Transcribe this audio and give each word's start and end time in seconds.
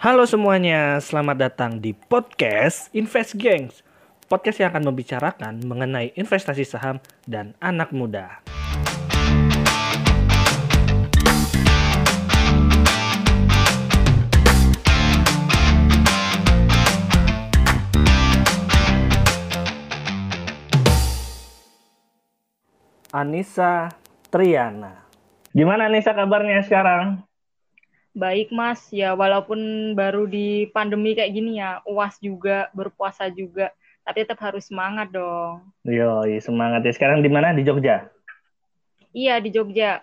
Halo 0.00 0.24
semuanya, 0.24 0.96
selamat 0.96 1.36
datang 1.36 1.76
di 1.76 1.92
podcast 1.92 2.88
Invest 2.96 3.36
Gangs. 3.36 3.84
Podcast 4.32 4.56
yang 4.56 4.72
akan 4.72 4.88
membicarakan 4.88 5.60
mengenai 5.60 6.16
investasi 6.16 6.64
saham 6.64 7.04
dan 7.28 7.52
anak 7.60 7.92
muda. 7.92 8.40
Anissa 23.12 23.92
Triana. 24.32 25.04
Gimana 25.52 25.92
Anissa 25.92 26.16
kabarnya 26.16 26.64
sekarang? 26.64 27.20
Baik 28.10 28.50
Mas, 28.50 28.90
ya 28.90 29.14
walaupun 29.14 29.92
baru 29.94 30.26
di 30.26 30.66
pandemi 30.74 31.14
kayak 31.14 31.30
gini 31.30 31.62
ya, 31.62 31.78
uas 31.86 32.18
juga, 32.18 32.66
berpuasa 32.74 33.30
juga, 33.30 33.70
tapi 34.02 34.26
tetap 34.26 34.42
harus 34.42 34.66
semangat 34.66 35.14
dong. 35.14 35.62
Yo, 35.86 36.26
semangat 36.42 36.82
ya. 36.82 36.92
Sekarang 36.92 37.22
di 37.22 37.30
mana? 37.30 37.54
Di 37.54 37.62
Jogja? 37.62 38.10
Iya, 39.14 39.38
di 39.38 39.54
Jogja. 39.54 40.02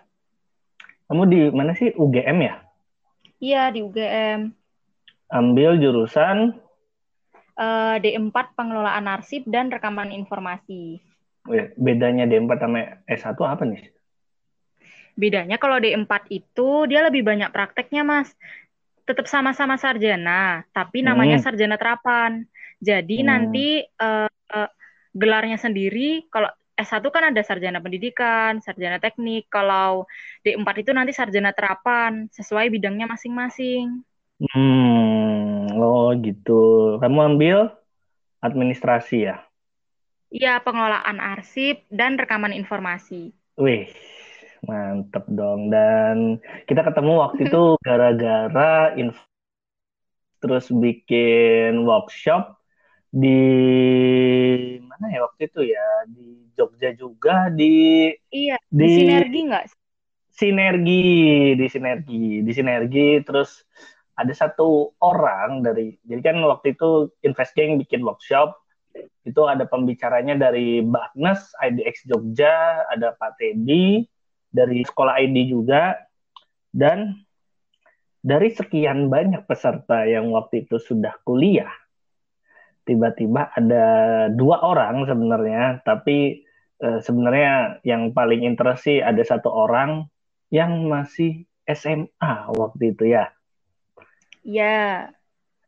Kamu 1.08 1.24
di 1.28 1.52
mana 1.52 1.76
sih? 1.76 1.92
UGM 1.92 2.38
ya? 2.44 2.54
Iya, 3.40 3.62
di 3.72 3.80
UGM. 3.84 4.52
Ambil 5.28 5.76
jurusan? 5.76 6.56
Uh, 7.58 8.00
D4 8.00 8.56
Pengelolaan 8.56 9.04
Arsip 9.10 9.44
dan 9.44 9.68
Rekaman 9.68 10.14
Informasi. 10.14 11.04
Bedanya 11.76 12.24
D4 12.24 12.50
sama 12.60 12.80
S1 13.08 13.36
apa 13.36 13.64
nih? 13.68 13.82
Bedanya 15.18 15.58
kalau 15.58 15.82
D4 15.82 16.30
itu 16.30 16.86
dia 16.86 17.02
lebih 17.02 17.26
banyak 17.26 17.50
prakteknya, 17.50 18.06
Mas. 18.06 18.30
Tetap 19.02 19.26
sama-sama 19.26 19.74
sarjana, 19.74 20.62
tapi 20.70 21.02
namanya 21.02 21.42
hmm. 21.42 21.44
sarjana 21.44 21.74
terapan. 21.74 22.46
Jadi 22.78 23.18
hmm. 23.20 23.26
nanti 23.26 23.82
uh, 23.98 24.30
uh, 24.30 24.70
gelarnya 25.10 25.58
sendiri 25.58 26.30
kalau 26.30 26.46
S1 26.78 27.02
kan 27.10 27.34
ada 27.34 27.42
sarjana 27.42 27.82
pendidikan, 27.82 28.62
sarjana 28.62 29.02
teknik. 29.02 29.50
Kalau 29.50 30.06
D4 30.46 30.86
itu 30.86 30.94
nanti 30.94 31.10
sarjana 31.10 31.50
terapan 31.50 32.30
sesuai 32.30 32.70
bidangnya 32.70 33.10
masing-masing. 33.10 34.06
Hmm, 34.38 35.74
oh 35.74 36.14
gitu. 36.22 36.94
Kamu 37.02 37.34
ambil 37.34 37.74
administrasi 38.38 39.26
ya? 39.26 39.42
Iya, 40.30 40.62
pengelolaan 40.62 41.18
arsip 41.18 41.82
dan 41.90 42.14
rekaman 42.14 42.54
informasi. 42.54 43.34
Wih, 43.58 43.90
Mantep 44.66 45.24
dong. 45.30 45.70
Dan 45.70 46.42
kita 46.66 46.82
ketemu 46.82 47.12
waktu 47.22 47.40
itu 47.46 47.62
gara-gara 47.86 48.94
terus 50.38 50.70
bikin 50.70 51.82
workshop 51.82 52.58
di 53.10 53.42
mana 54.82 55.04
ya 55.10 55.20
waktu 55.26 55.42
itu 55.46 55.60
ya? 55.70 55.86
Di 56.10 56.26
Jogja 56.58 56.90
juga 56.94 57.46
di 57.54 58.10
iya 58.34 58.58
di, 58.66 58.82
di 58.82 58.88
sinergi 58.98 59.40
nggak 59.46 59.64
sinergi 60.34 61.02
di 61.54 61.66
sinergi 61.70 62.24
di 62.42 62.52
sinergi. 62.52 63.08
Terus 63.22 63.62
ada 64.18 64.34
satu 64.34 64.98
orang 64.98 65.62
dari 65.62 65.94
jadi 66.02 66.34
kan 66.34 66.42
waktu 66.42 66.74
itu 66.74 67.14
investing 67.22 67.78
bikin 67.78 68.02
workshop. 68.02 68.58
Itu 69.22 69.46
ada 69.46 69.62
pembicaranya 69.68 70.34
dari 70.34 70.82
Bagnes 70.82 71.54
IDX 71.62 72.10
Jogja 72.10 72.82
ada 72.90 73.14
Pak 73.14 73.38
Teddy 73.38 74.02
dari 74.58 74.82
sekolah 74.82 75.22
ID 75.22 75.54
juga. 75.54 75.94
Dan 76.74 77.14
dari 78.18 78.50
sekian 78.50 79.06
banyak 79.06 79.46
peserta 79.46 80.02
yang 80.04 80.34
waktu 80.34 80.66
itu 80.66 80.82
sudah 80.82 81.14
kuliah 81.22 81.70
tiba-tiba 82.88 83.52
ada 83.52 83.86
dua 84.32 84.64
orang 84.64 85.04
sebenarnya. 85.04 85.84
Tapi 85.84 86.40
e, 86.80 86.88
sebenarnya 87.04 87.84
yang 87.84 88.16
paling 88.16 88.48
interest 88.48 88.88
sih 88.88 89.04
ada 89.04 89.20
satu 89.20 89.52
orang 89.52 90.08
yang 90.48 90.88
masih 90.88 91.44
SMA 91.68 92.32
waktu 92.56 92.96
itu 92.96 93.12
ya. 93.12 93.28
Iya. 94.40 95.12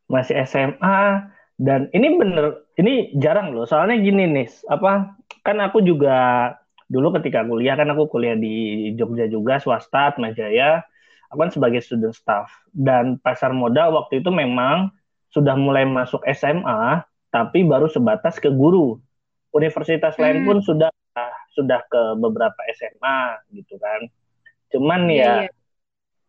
Masih 0.09 0.41
SMA 0.48 1.28
dan 1.60 1.92
ini 1.92 2.16
bener 2.16 2.65
ini 2.81 3.12
jarang 3.20 3.53
loh. 3.53 3.69
Soalnya 3.69 4.00
gini 4.00 4.25
nih 4.25 4.48
apa 4.72 5.12
kan 5.44 5.60
aku 5.60 5.84
juga 5.84 6.56
dulu 6.91 7.15
ketika 7.23 7.47
kuliah 7.47 7.78
kan 7.78 7.87
aku 7.95 8.11
kuliah 8.11 8.34
di 8.34 8.91
Jogja 8.99 9.31
juga 9.31 9.62
swasta 9.62 10.11
Majaya 10.19 10.83
aku 11.31 11.39
kan 11.47 11.51
sebagai 11.55 11.81
student 11.81 12.12
staff. 12.12 12.51
Dan 12.75 13.17
pasar 13.23 13.55
modal 13.55 13.95
waktu 13.95 14.21
itu 14.21 14.28
memang 14.34 14.91
sudah 15.31 15.55
mulai 15.55 15.87
masuk 15.87 16.21
SMA 16.34 17.06
tapi 17.31 17.62
baru 17.62 17.87
sebatas 17.87 18.43
ke 18.43 18.51
guru. 18.51 18.99
Universitas 19.55 20.19
hmm. 20.19 20.23
lain 20.23 20.39
pun 20.43 20.59
sudah 20.62 20.91
sudah 21.55 21.83
ke 21.87 22.03
beberapa 22.19 22.61
SMA 22.75 23.47
gitu 23.55 23.78
kan. 23.78 24.11
Cuman 24.71 25.07
yeah, 25.11 25.15
ya 25.15 25.27
yeah. 25.47 25.51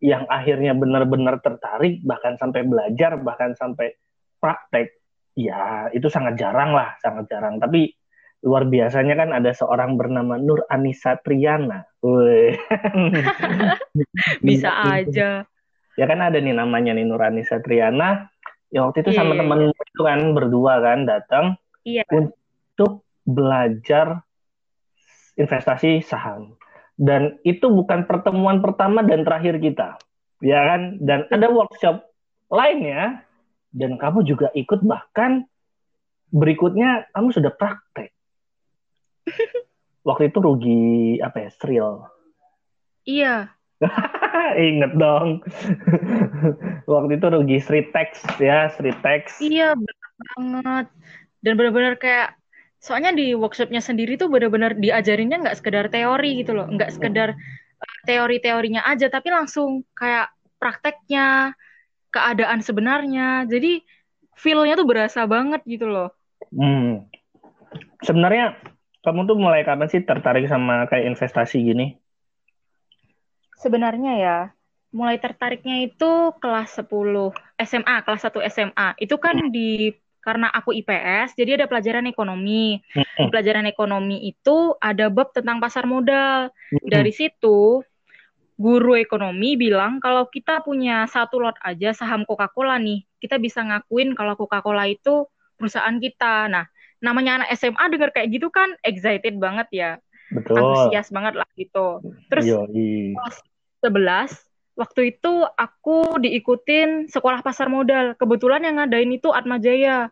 yang 0.02 0.24
akhirnya 0.30 0.74
benar-benar 0.74 1.42
tertarik 1.42 2.02
bahkan 2.06 2.38
sampai 2.38 2.66
belajar 2.66 3.22
bahkan 3.22 3.54
sampai 3.54 3.94
praktek 4.42 4.98
ya 5.38 5.94
itu 5.94 6.10
sangat 6.10 6.38
jarang 6.38 6.74
lah 6.74 6.98
sangat 7.02 7.30
jarang. 7.30 7.62
Tapi 7.62 7.94
luar 8.42 8.66
biasanya 8.66 9.14
kan 9.14 9.30
ada 9.38 9.54
seorang 9.54 10.02
bernama 10.02 10.42
Nur 10.42 10.66
Anissa 10.66 11.14
Triana. 11.22 11.86
Bisa 14.48 14.70
aja. 14.82 15.46
Ya 15.94 16.06
kan 16.10 16.20
ada 16.26 16.42
nih 16.42 16.58
namanya 16.58 16.98
nih 16.98 17.06
Nur 17.06 17.22
Anissa 17.22 17.62
Triana. 17.62 18.34
Ya 18.74 18.88
waktu 18.88 19.06
itu 19.06 19.14
yeah. 19.14 19.20
sama 19.22 19.38
iya, 19.38 19.40
temen 19.46 19.60
itu 19.70 20.02
kan 20.02 20.20
berdua 20.34 20.74
kan 20.82 21.00
datang 21.06 21.46
yeah. 21.86 22.08
untuk 22.10 23.06
belajar 23.28 24.26
investasi 25.38 26.02
saham. 26.02 26.58
Dan 26.98 27.38
itu 27.46 27.70
bukan 27.70 28.10
pertemuan 28.10 28.62
pertama 28.62 29.06
dan 29.06 29.22
terakhir 29.22 29.62
kita. 29.62 30.02
Ya 30.42 30.66
kan? 30.66 30.98
Dan 30.98 31.30
ada 31.30 31.48
workshop 31.54 32.10
lainnya 32.50 33.22
dan 33.70 34.02
kamu 34.02 34.26
juga 34.26 34.50
ikut 34.58 34.82
bahkan 34.82 35.46
berikutnya 36.32 37.12
kamu 37.14 37.30
sudah 37.32 37.54
praktek 37.54 38.12
Waktu 40.08 40.34
itu 40.34 40.38
rugi 40.42 40.84
apa 41.22 41.48
ya? 41.48 41.50
Sril. 41.54 41.90
Iya. 43.06 43.36
Ingat 44.70 44.92
dong. 44.98 45.42
Waktu 46.92 47.12
itu 47.18 47.26
rugi 47.30 47.58
Sri 47.62 47.82
Text 47.90 48.26
ya, 48.38 48.70
Sri 48.74 48.94
Text. 49.02 49.42
Iya, 49.42 49.74
benar 49.78 50.08
banget. 50.22 50.86
Dan 51.42 51.54
benar-benar 51.58 51.96
kayak 51.98 52.38
soalnya 52.82 53.14
di 53.14 53.38
workshopnya 53.38 53.82
sendiri 53.82 54.18
tuh 54.18 54.30
benar-benar 54.30 54.74
diajarinnya 54.78 55.42
nggak 55.46 55.58
sekedar 55.58 55.86
teori 55.94 56.42
gitu 56.42 56.58
loh, 56.58 56.66
nggak 56.66 56.98
sekedar 56.98 57.34
uh, 57.34 58.00
teori-teorinya 58.10 58.86
aja, 58.86 59.10
tapi 59.10 59.30
langsung 59.30 59.86
kayak 59.94 60.34
prakteknya, 60.58 61.54
keadaan 62.14 62.62
sebenarnya. 62.62 63.46
Jadi 63.50 63.82
feel-nya 64.38 64.78
tuh 64.78 64.86
berasa 64.86 65.26
banget 65.26 65.62
gitu 65.66 65.90
loh. 65.90 66.10
Hmm. 66.54 67.06
Sebenarnya 68.02 68.58
kamu 69.02 69.26
tuh 69.26 69.38
mulai 69.38 69.66
kapan 69.66 69.90
sih 69.90 70.06
tertarik 70.06 70.46
sama 70.46 70.86
kayak 70.86 71.14
investasi 71.14 71.58
gini? 71.62 71.98
Sebenarnya 73.58 74.14
ya, 74.18 74.40
mulai 74.94 75.18
tertariknya 75.18 75.86
itu 75.86 76.34
kelas 76.38 76.78
10 76.78 77.34
SMA, 77.62 77.96
kelas 78.06 78.22
1 78.30 78.42
SMA. 78.50 78.88
Itu 79.02 79.18
kan 79.18 79.50
di 79.50 79.94
karena 80.22 80.54
aku 80.54 80.70
IPS, 80.78 81.34
jadi 81.34 81.58
ada 81.58 81.66
pelajaran 81.66 82.06
ekonomi. 82.06 82.78
Di 82.94 83.26
pelajaran 83.26 83.66
ekonomi 83.66 84.22
itu 84.30 84.78
ada 84.78 85.10
bab 85.10 85.34
tentang 85.34 85.58
pasar 85.58 85.90
modal. 85.90 86.54
Dari 86.70 87.10
situ 87.10 87.82
guru 88.62 88.94
ekonomi 88.94 89.58
bilang 89.58 89.98
kalau 89.98 90.30
kita 90.30 90.62
punya 90.62 91.10
satu 91.10 91.42
lot 91.42 91.58
aja 91.66 91.98
saham 91.98 92.22
Coca-Cola 92.30 92.78
nih, 92.78 93.02
kita 93.18 93.42
bisa 93.42 93.66
ngakuin 93.66 94.14
kalau 94.14 94.38
Coca-Cola 94.38 94.86
itu 94.86 95.26
perusahaan 95.58 95.98
kita. 95.98 96.46
Nah, 96.54 96.70
namanya 97.02 97.42
anak 97.42 97.50
SMA 97.58 97.84
denger 97.92 98.10
kayak 98.14 98.30
gitu 98.32 98.48
kan 98.54 98.78
excited 98.86 99.36
banget 99.42 99.68
ya. 99.74 99.92
Betul. 100.32 100.56
Antusias 100.62 101.12
banget 101.12 101.34
lah 101.36 101.50
gitu. 101.60 102.00
Terus 102.32 102.46
kelas 102.48 103.38
11 103.84 104.52
waktu 104.80 105.02
itu 105.18 105.34
aku 105.46 106.22
diikutin 106.22 107.12
sekolah 107.12 107.44
pasar 107.44 107.68
modal. 107.68 108.16
Kebetulan 108.16 108.64
yang 108.64 108.80
ngadain 108.80 109.12
itu 109.12 109.34
Atma 109.34 109.60
Jaya. 109.60 110.08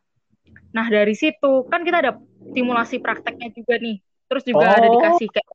Nah, 0.75 0.85
dari 0.91 1.15
situ 1.15 1.65
kan 1.71 1.81
kita 1.81 2.03
ada 2.03 2.11
simulasi 2.51 2.99
prakteknya 2.99 3.49
juga 3.55 3.79
nih. 3.79 3.97
Terus 4.29 4.43
juga 4.45 4.65
oh. 4.67 4.77
ada 4.77 4.87
dikasih 4.89 5.27
kayak 5.31 5.49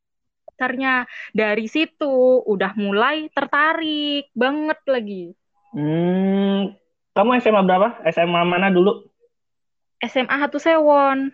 dasarnya. 0.51 0.95
Dari 1.31 1.67
situ 1.69 2.43
udah 2.43 2.73
mulai 2.79 3.29
tertarik 3.31 4.31
banget 4.35 4.81
lagi. 4.89 5.25
Hmm, 5.75 6.75
kamu 7.15 7.43
SMA 7.43 7.63
berapa? 7.67 8.03
SMA 8.11 8.43
mana 8.47 8.71
dulu? 8.71 9.07
SMA 10.09 10.37
satu 10.45 10.59
Sewon. 10.61 11.33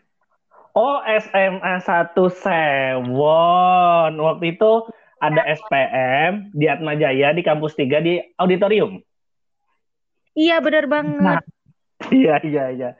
Oh, 0.75 1.02
SMA 1.02 1.75
satu 1.82 2.31
Sewon. 2.31 4.12
Waktu 4.17 4.55
itu 4.55 4.87
ada 5.20 5.44
SPM 5.44 6.49
di 6.56 6.67
Atmajaya 6.67 7.37
di 7.37 7.44
kampus 7.44 7.76
3 7.76 8.00
di 8.00 8.19
auditorium. 8.40 9.05
Iya 10.32 10.62
benar 10.64 10.88
banget. 10.88 11.20
Nah, 11.20 11.43
iya 12.14 12.40
iya 12.40 12.64
iya. 12.72 12.90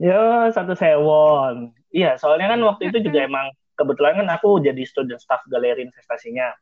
Ya 0.00 0.48
satu 0.50 0.72
sewon. 0.72 1.76
Iya 1.92 2.16
soalnya 2.16 2.56
kan 2.56 2.60
waktu 2.64 2.88
itu 2.90 3.04
juga 3.04 3.28
emang 3.28 3.52
kebetulan 3.76 4.24
kan 4.24 4.28
aku 4.32 4.64
jadi 4.64 4.82
student 4.88 5.20
staff 5.20 5.44
galeri 5.52 5.84
investasinya. 5.84 6.56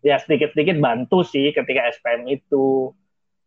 Ya 0.00 0.16
sedikit-sedikit 0.16 0.80
bantu 0.80 1.20
sih 1.22 1.52
ketika 1.52 1.92
SPM 1.92 2.24
itu. 2.32 2.96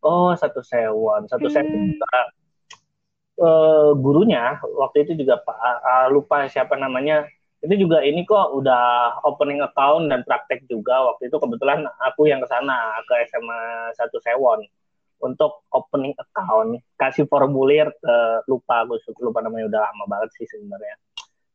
Oh 0.05 0.31
satu 0.37 0.61
sewon, 0.61 1.25
satu 1.25 1.49
hmm. 1.49 1.55
sewon 1.57 1.83
uh, 3.39 3.93
gurunya 3.97 4.57
waktu 4.61 5.07
itu 5.07 5.25
juga 5.25 5.41
Pak 5.41 5.57
uh, 5.57 6.07
lupa 6.13 6.45
siapa 6.49 6.75
namanya 6.77 7.25
itu 7.57 7.73
juga 7.73 8.05
ini 8.05 8.21
kok 8.21 8.53
udah 8.53 9.17
opening 9.25 9.65
account 9.65 10.13
dan 10.13 10.21
praktek 10.21 10.69
juga. 10.69 11.09
Waktu 11.09 11.33
itu 11.33 11.41
kebetulan 11.41 11.89
aku 12.05 12.29
yang 12.29 12.37
ke 12.37 12.47
sana 12.49 13.01
ke 13.01 13.25
SMA 13.33 13.61
satu 13.97 14.21
Sewon 14.21 14.61
untuk 15.25 15.65
opening 15.73 16.13
account. 16.21 16.77
Kasih 17.01 17.25
formulir 17.25 17.89
ke 17.97 18.15
lupa 18.45 18.85
aku 18.85 19.01
lupa 19.25 19.41
namanya 19.41 19.73
udah 19.73 19.81
lama 19.89 20.05
banget 20.05 20.29
sih 20.37 20.45
sebenarnya. 20.45 20.95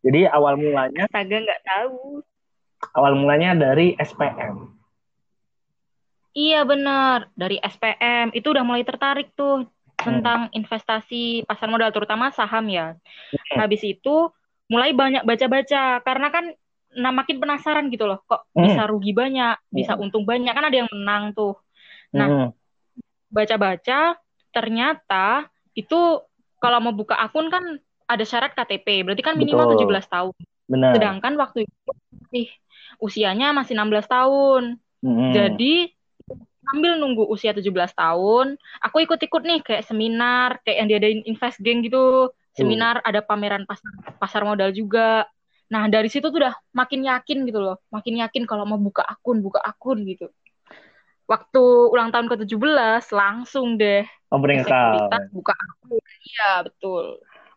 Jadi 0.03 0.27
awal 0.27 0.59
mulanya 0.59 1.07
Astaga 1.07 1.37
nggak 1.39 1.63
tahu. 1.63 2.19
Awal 2.99 3.13
mulanya 3.15 3.55
dari 3.55 3.95
SPM 3.95 4.83
iya 6.37 6.65
benar. 6.65 7.29
Dari 7.37 7.61
SPM 7.61 8.33
itu 8.37 8.53
udah 8.53 8.65
mulai 8.65 8.85
tertarik 8.85 9.33
tuh 9.37 9.69
tentang 10.03 10.41
hmm. 10.51 10.59
investasi 10.59 11.47
pasar 11.47 11.69
modal 11.71 11.95
terutama 11.95 12.35
saham 12.35 12.67
ya 12.69 12.95
hmm. 12.99 13.59
habis 13.59 13.83
itu 13.87 14.31
mulai 14.73 14.97
banyak 14.97 15.23
baca-baca 15.29 16.01
karena 16.01 16.29
kan 16.33 16.45
nah 16.93 17.13
makin 17.13 17.41
penasaran 17.41 17.89
gitu 17.89 18.05
loh 18.05 18.21
kok 18.29 18.45
mm. 18.53 18.69
bisa 18.69 18.85
rugi 18.85 19.17
banyak 19.17 19.57
bisa 19.73 19.97
hmm. 19.97 20.03
untung 20.05 20.29
banyak 20.29 20.53
kan 20.53 20.69
ada 20.69 20.77
yang 20.85 20.91
menang 20.93 21.33
tuh 21.33 21.57
nah 22.13 22.29
mm. 22.29 22.49
baca-baca 23.33 24.21
ternyata 24.53 25.49
itu 25.73 26.21
kalau 26.61 26.79
mau 26.85 26.93
buka 26.93 27.17
akun 27.17 27.49
kan 27.49 27.81
ada 28.05 28.25
syarat 28.29 28.53
KTP 28.53 29.09
berarti 29.09 29.25
kan 29.25 29.41
minimal 29.41 29.73
Betul. 29.73 29.89
17 29.89 30.05
tahun 30.13 30.35
Benar. 30.69 30.93
sedangkan 30.93 31.33
waktu 31.41 31.59
itu 31.65 31.91
masih 32.13 32.47
usianya 33.01 33.57
masih 33.57 33.73
16 33.73 34.05
tahun 34.05 34.63
mm. 35.01 35.33
jadi 35.33 35.75
sambil 36.63 36.95
nunggu 36.97 37.27
usia 37.27 37.51
17 37.51 37.69
tahun 37.93 38.55
aku 38.79 38.97
ikut-ikut 39.03 39.43
nih 39.43 39.61
kayak 39.67 39.85
seminar 39.87 40.63
kayak 40.63 40.77
yang 40.85 40.89
diadain 40.89 41.21
invest 41.27 41.59
gang 41.61 41.83
gitu. 41.83 42.31
Seminar 42.53 43.01
ada 43.01 43.25
pameran 43.25 43.65
pasar 43.65 43.93
pasar 44.21 44.43
modal 44.45 44.77
juga. 44.77 45.25
Nah 45.73 45.89
dari 45.89 46.13
situ 46.13 46.29
tuh 46.29 46.37
udah 46.45 46.55
makin 46.77 47.01
yakin 47.09 47.49
gitu 47.49 47.65
loh. 47.65 47.81
Makin 47.89 48.21
yakin 48.21 48.45
kalau 48.45 48.69
mau 48.69 48.77
buka 48.77 49.01
akun 49.09 49.41
buka 49.41 49.59
akun 49.65 50.05
gitu. 50.05 50.29
Waktu 51.25 51.65
ulang 51.89 52.13
tahun 52.13 52.29
ke 52.29 52.45
17 52.45 53.09
langsung 53.09 53.81
deh. 53.81 54.05
Opening 54.29 54.69
account 54.69 55.09
buka 55.33 55.57
akun. 55.57 56.05
Iya 56.29 56.69
betul. 56.69 57.05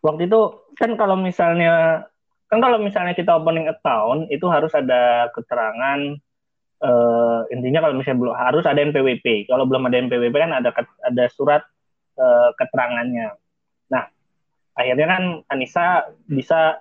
Waktu 0.00 0.32
itu 0.32 0.40
kan 0.80 0.90
kalau 0.96 1.16
misalnya 1.20 2.08
kan 2.48 2.62
kalau 2.64 2.80
misalnya 2.80 3.12
kita 3.12 3.36
opening 3.36 3.68
account 3.68 4.32
itu 4.32 4.48
harus 4.48 4.72
ada 4.72 5.28
keterangan 5.36 6.16
uh, 6.82 7.46
intinya 7.54 7.86
kalau 7.86 7.94
misalnya 7.96 8.20
belum 8.26 8.34
harus 8.36 8.64
ada 8.66 8.80
NPWP 8.82 9.48
kalau 9.48 9.64
belum 9.64 9.86
ada 9.88 9.96
NPWP 10.02 10.34
kan 10.34 10.52
ada 10.52 10.70
ada 11.04 11.24
surat 11.32 11.62
uh, 12.18 12.50
keterangannya 12.58 13.36
nah 13.88 14.10
akhirnya 14.76 15.06
kan 15.08 15.22
Anissa 15.48 16.10
bisa 16.28 16.80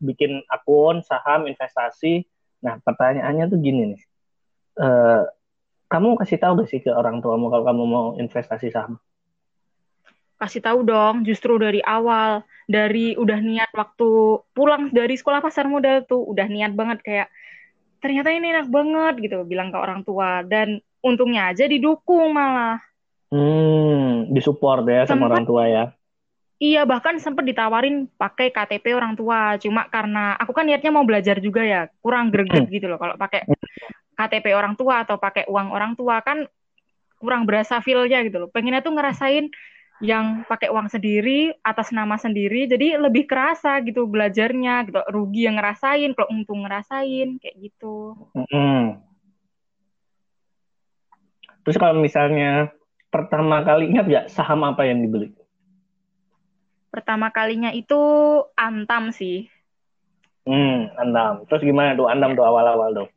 bikin 0.00 0.44
akun 0.48 1.00
saham 1.04 1.48
investasi. 1.48 2.24
Nah 2.60 2.76
pertanyaannya 2.84 3.48
tuh 3.48 3.58
gini 3.58 3.96
nih, 3.96 4.02
uh, 4.80 5.24
kamu 5.88 6.20
kasih 6.20 6.38
tahu 6.38 6.62
gak 6.62 6.68
sih 6.68 6.80
ke 6.84 6.92
orang 6.92 7.24
tuamu 7.24 7.48
kalau 7.48 7.64
kamu 7.64 7.82
mau 7.88 8.06
investasi 8.20 8.68
saham? 8.68 9.00
Kasih 10.40 10.64
tahu 10.64 10.88
dong, 10.88 11.20
justru 11.28 11.60
dari 11.60 11.84
awal, 11.84 12.44
dari 12.64 13.12
udah 13.12 13.40
niat 13.44 13.68
waktu 13.76 14.40
pulang 14.56 14.88
dari 14.88 15.16
sekolah 15.16 15.44
pasar 15.44 15.68
modal 15.68 16.00
tuh 16.08 16.24
udah 16.24 16.48
niat 16.48 16.72
banget 16.72 17.04
kayak 17.04 17.28
ternyata 18.00 18.32
ini 18.32 18.50
enak 18.50 18.68
banget 18.72 19.14
gitu 19.30 19.44
bilang 19.44 19.68
ke 19.68 19.78
orang 19.78 20.00
tua 20.02 20.42
dan 20.42 20.80
untungnya 21.04 21.52
aja 21.52 21.68
didukung 21.68 22.32
malah. 22.32 22.80
Hmm, 23.30 24.26
disupport 24.34 24.82
ya 24.88 25.06
sama 25.06 25.30
orang 25.30 25.46
tua 25.46 25.64
ya. 25.70 25.84
Iya, 26.60 26.84
bahkan 26.84 27.16
sempat 27.16 27.48
ditawarin 27.48 28.04
pakai 28.20 28.52
KTP 28.52 28.92
orang 28.92 29.16
tua. 29.16 29.56
Cuma 29.56 29.88
karena 29.88 30.36
aku 30.36 30.52
kan 30.52 30.68
niatnya 30.68 30.92
mau 30.92 31.08
belajar 31.08 31.40
juga 31.40 31.64
ya, 31.64 31.88
kurang 32.04 32.28
greget 32.28 32.68
hmm. 32.68 32.74
gitu 32.74 32.86
loh 32.90 33.00
kalau 33.00 33.16
pakai 33.16 33.48
KTP 34.12 34.52
orang 34.52 34.76
tua 34.76 35.08
atau 35.08 35.16
pakai 35.16 35.48
uang 35.48 35.72
orang 35.72 35.96
tua 35.96 36.20
kan 36.20 36.44
kurang 37.16 37.48
berasa 37.48 37.80
feel-nya 37.80 38.20
gitu 38.28 38.44
loh. 38.44 38.48
Pengennya 38.52 38.84
tuh 38.84 38.92
ngerasain 38.92 39.48
yang 40.00 40.48
pakai 40.48 40.72
uang 40.72 40.88
sendiri 40.88 41.52
atas 41.60 41.92
nama 41.92 42.16
sendiri, 42.16 42.64
jadi 42.64 42.96
lebih 42.96 43.28
kerasa 43.28 43.84
gitu 43.84 44.08
belajarnya 44.08 44.88
gitu. 44.88 45.00
Rugi 45.12 45.44
yang 45.44 45.60
ngerasain, 45.60 46.16
kalau 46.16 46.32
untung 46.32 46.64
ngerasain 46.64 47.36
kayak 47.36 47.56
gitu. 47.60 48.16
Hmm. 48.32 49.04
Terus 51.60 51.76
kalau 51.76 52.00
misalnya 52.00 52.72
pertama 53.12 53.60
kali 53.60 53.92
ingat 53.92 54.04
nggak 54.08 54.26
saham 54.32 54.64
apa 54.64 54.88
yang 54.88 55.04
dibeli? 55.04 55.36
Pertama 56.88 57.28
kalinya 57.30 57.70
itu 57.70 58.00
Antam 58.56 59.12
sih. 59.12 59.46
Hmm, 60.48 60.90
Antam. 60.96 61.44
Terus 61.46 61.62
gimana 61.62 61.92
tuh 61.92 62.08
Antam 62.08 62.32
tuh 62.32 62.42
awal-awal 62.48 62.90
tuh? 62.96 63.08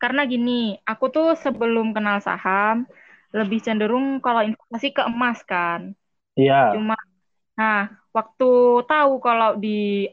Karena 0.00 0.24
gini, 0.24 0.80
aku 0.82 1.12
tuh 1.12 1.36
sebelum 1.38 1.92
kenal 1.92 2.18
saham 2.24 2.88
lebih 3.34 3.58
cenderung 3.58 4.22
kalau 4.22 4.46
investasi 4.46 4.94
ke 4.94 5.02
emas 5.04 5.42
kan. 5.42 5.92
Iya. 6.38 6.78
Cuma 6.78 6.94
nah, 7.58 7.90
waktu 8.14 8.50
tahu 8.86 9.12
kalau 9.18 9.58
di 9.58 10.06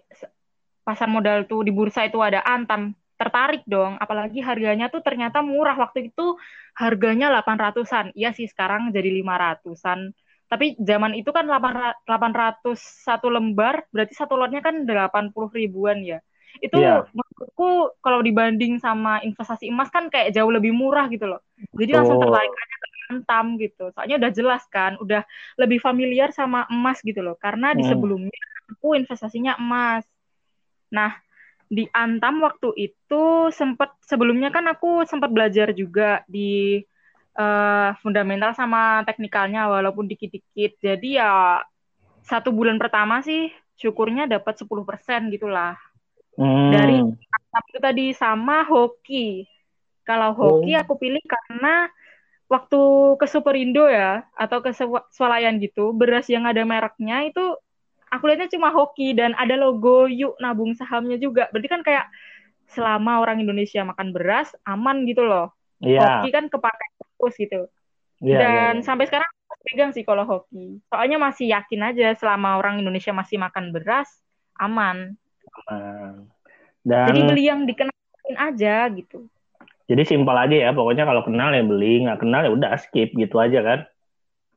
pasar 0.82 1.06
modal 1.06 1.46
tuh 1.46 1.62
di 1.62 1.70
bursa 1.70 2.10
itu 2.10 2.18
ada 2.18 2.42
Antam, 2.42 2.98
tertarik 3.16 3.62
dong. 3.70 4.02
Apalagi 4.02 4.42
harganya 4.42 4.90
tuh 4.90 5.06
ternyata 5.06 5.46
murah 5.46 5.78
waktu 5.78 6.10
itu 6.10 6.36
harganya 6.74 7.30
800-an. 7.30 8.18
Iya 8.18 8.34
sih 8.34 8.50
sekarang 8.50 8.90
jadi 8.90 9.22
500-an 9.22 10.18
tapi 10.52 10.76
zaman 10.84 11.16
itu 11.16 11.32
kan 11.32 11.48
800 11.48 12.76
satu 12.76 13.32
lembar 13.32 13.88
berarti 13.88 14.12
satu 14.12 14.36
lotnya 14.36 14.60
kan 14.60 14.84
80 14.84 15.32
ribuan 15.56 16.04
ya 16.04 16.20
itu 16.60 16.76
yeah. 16.76 17.08
menurutku 17.16 17.96
kalau 18.04 18.20
dibanding 18.20 18.76
sama 18.84 19.24
investasi 19.24 19.72
emas 19.72 19.88
kan 19.88 20.12
kayak 20.12 20.36
jauh 20.36 20.52
lebih 20.52 20.76
murah 20.76 21.08
gitu 21.08 21.24
loh 21.24 21.40
jadi 21.72 21.96
oh. 21.96 22.04
langsung 22.04 22.20
tertarik 22.20 22.52
aja 22.52 22.76
ke 22.76 22.88
antam 23.12 23.60
gitu 23.60 23.92
soalnya 23.92 24.16
udah 24.24 24.32
jelas 24.32 24.64
kan 24.72 24.96
udah 25.04 25.28
lebih 25.60 25.84
familiar 25.84 26.32
sama 26.32 26.64
emas 26.72 27.04
gitu 27.04 27.20
loh 27.20 27.36
karena 27.36 27.76
di 27.76 27.84
hmm. 27.84 27.92
sebelumnya 27.92 28.44
aku 28.72 28.96
investasinya 28.96 29.60
emas 29.60 30.08
nah 30.88 31.20
di 31.72 31.88
Antam 31.96 32.44
waktu 32.44 32.92
itu 32.92 33.48
sempat 33.56 33.96
sebelumnya 34.04 34.52
kan 34.52 34.68
aku 34.68 35.08
sempat 35.08 35.32
belajar 35.32 35.72
juga 35.72 36.20
di 36.28 36.84
uh, 37.40 37.96
fundamental 38.04 38.52
sama 38.52 39.08
teknikalnya 39.08 39.72
walaupun 39.72 40.04
dikit-dikit. 40.04 40.84
Jadi 40.84 41.16
ya 41.16 41.64
satu 42.28 42.52
bulan 42.52 42.76
pertama 42.76 43.24
sih 43.24 43.48
syukurnya 43.80 44.28
dapat 44.28 44.60
10% 44.60 44.68
gitulah. 45.32 45.80
Hmm. 46.36 46.76
Dari 46.76 47.00
itu 47.72 47.80
tadi 47.80 48.06
sama 48.12 48.68
hoki. 48.68 49.48
Kalau 50.04 50.36
hoki 50.36 50.76
oh. 50.76 50.82
aku 50.84 51.00
pilih 51.00 51.24
karena 51.24 51.88
waktu 52.52 52.82
ke 53.16 53.26
Superindo 53.32 53.88
ya 53.88 54.28
atau 54.36 54.60
ke 54.60 54.76
swalayan 55.16 55.56
gitu, 55.64 55.96
beras 55.96 56.28
yang 56.28 56.44
ada 56.44 56.68
mereknya 56.68 57.24
itu 57.24 57.56
aku 58.12 58.28
lihatnya 58.28 58.52
cuma 58.52 58.76
hoki 58.76 59.16
dan 59.16 59.32
ada 59.40 59.56
logo 59.56 60.12
yuk 60.12 60.36
nabung 60.44 60.76
sahamnya 60.76 61.16
juga. 61.16 61.48
Berarti 61.56 61.70
kan 61.72 61.82
kayak 61.82 62.12
selama 62.68 63.24
orang 63.24 63.40
Indonesia 63.40 63.88
makan 63.88 64.12
beras 64.12 64.52
aman 64.68 65.08
gitu 65.08 65.24
loh. 65.24 65.56
Yeah. 65.80 66.20
Hoki 66.20 66.36
kan 66.36 66.52
kepake 66.52 66.86
terus 67.00 67.36
gitu. 67.40 67.62
Yeah, 68.20 68.44
Dan 68.44 68.52
yeah, 68.52 68.68
yeah. 68.76 68.84
sampai 68.84 69.08
sekarang 69.08 69.32
pegang 69.64 69.92
sih 69.96 70.04
kalau 70.04 70.28
hoki. 70.28 70.84
Soalnya 70.92 71.18
masih 71.24 71.56
yakin 71.56 71.82
aja 71.88 72.12
selama 72.20 72.60
orang 72.60 72.84
Indonesia 72.84 73.16
masih 73.16 73.40
makan 73.40 73.72
beras 73.72 74.12
aman. 74.60 75.16
Aman. 75.72 76.28
Dan... 76.84 77.08
Jadi 77.16 77.20
beli 77.32 77.44
yang 77.48 77.64
dikenalin 77.64 78.38
aja 78.38 78.92
gitu. 78.92 79.32
Jadi 79.92 80.08
simpel 80.08 80.40
aja 80.40 80.56
ya, 80.56 80.72
pokoknya 80.72 81.04
kalau 81.04 81.20
kenal 81.28 81.52
ya 81.52 81.68
beli, 81.68 82.08
nggak 82.08 82.24
kenal 82.24 82.48
ya 82.48 82.52
udah 82.56 82.80
skip 82.80 83.12
gitu 83.12 83.44
aja 83.44 83.60
kan? 83.60 83.80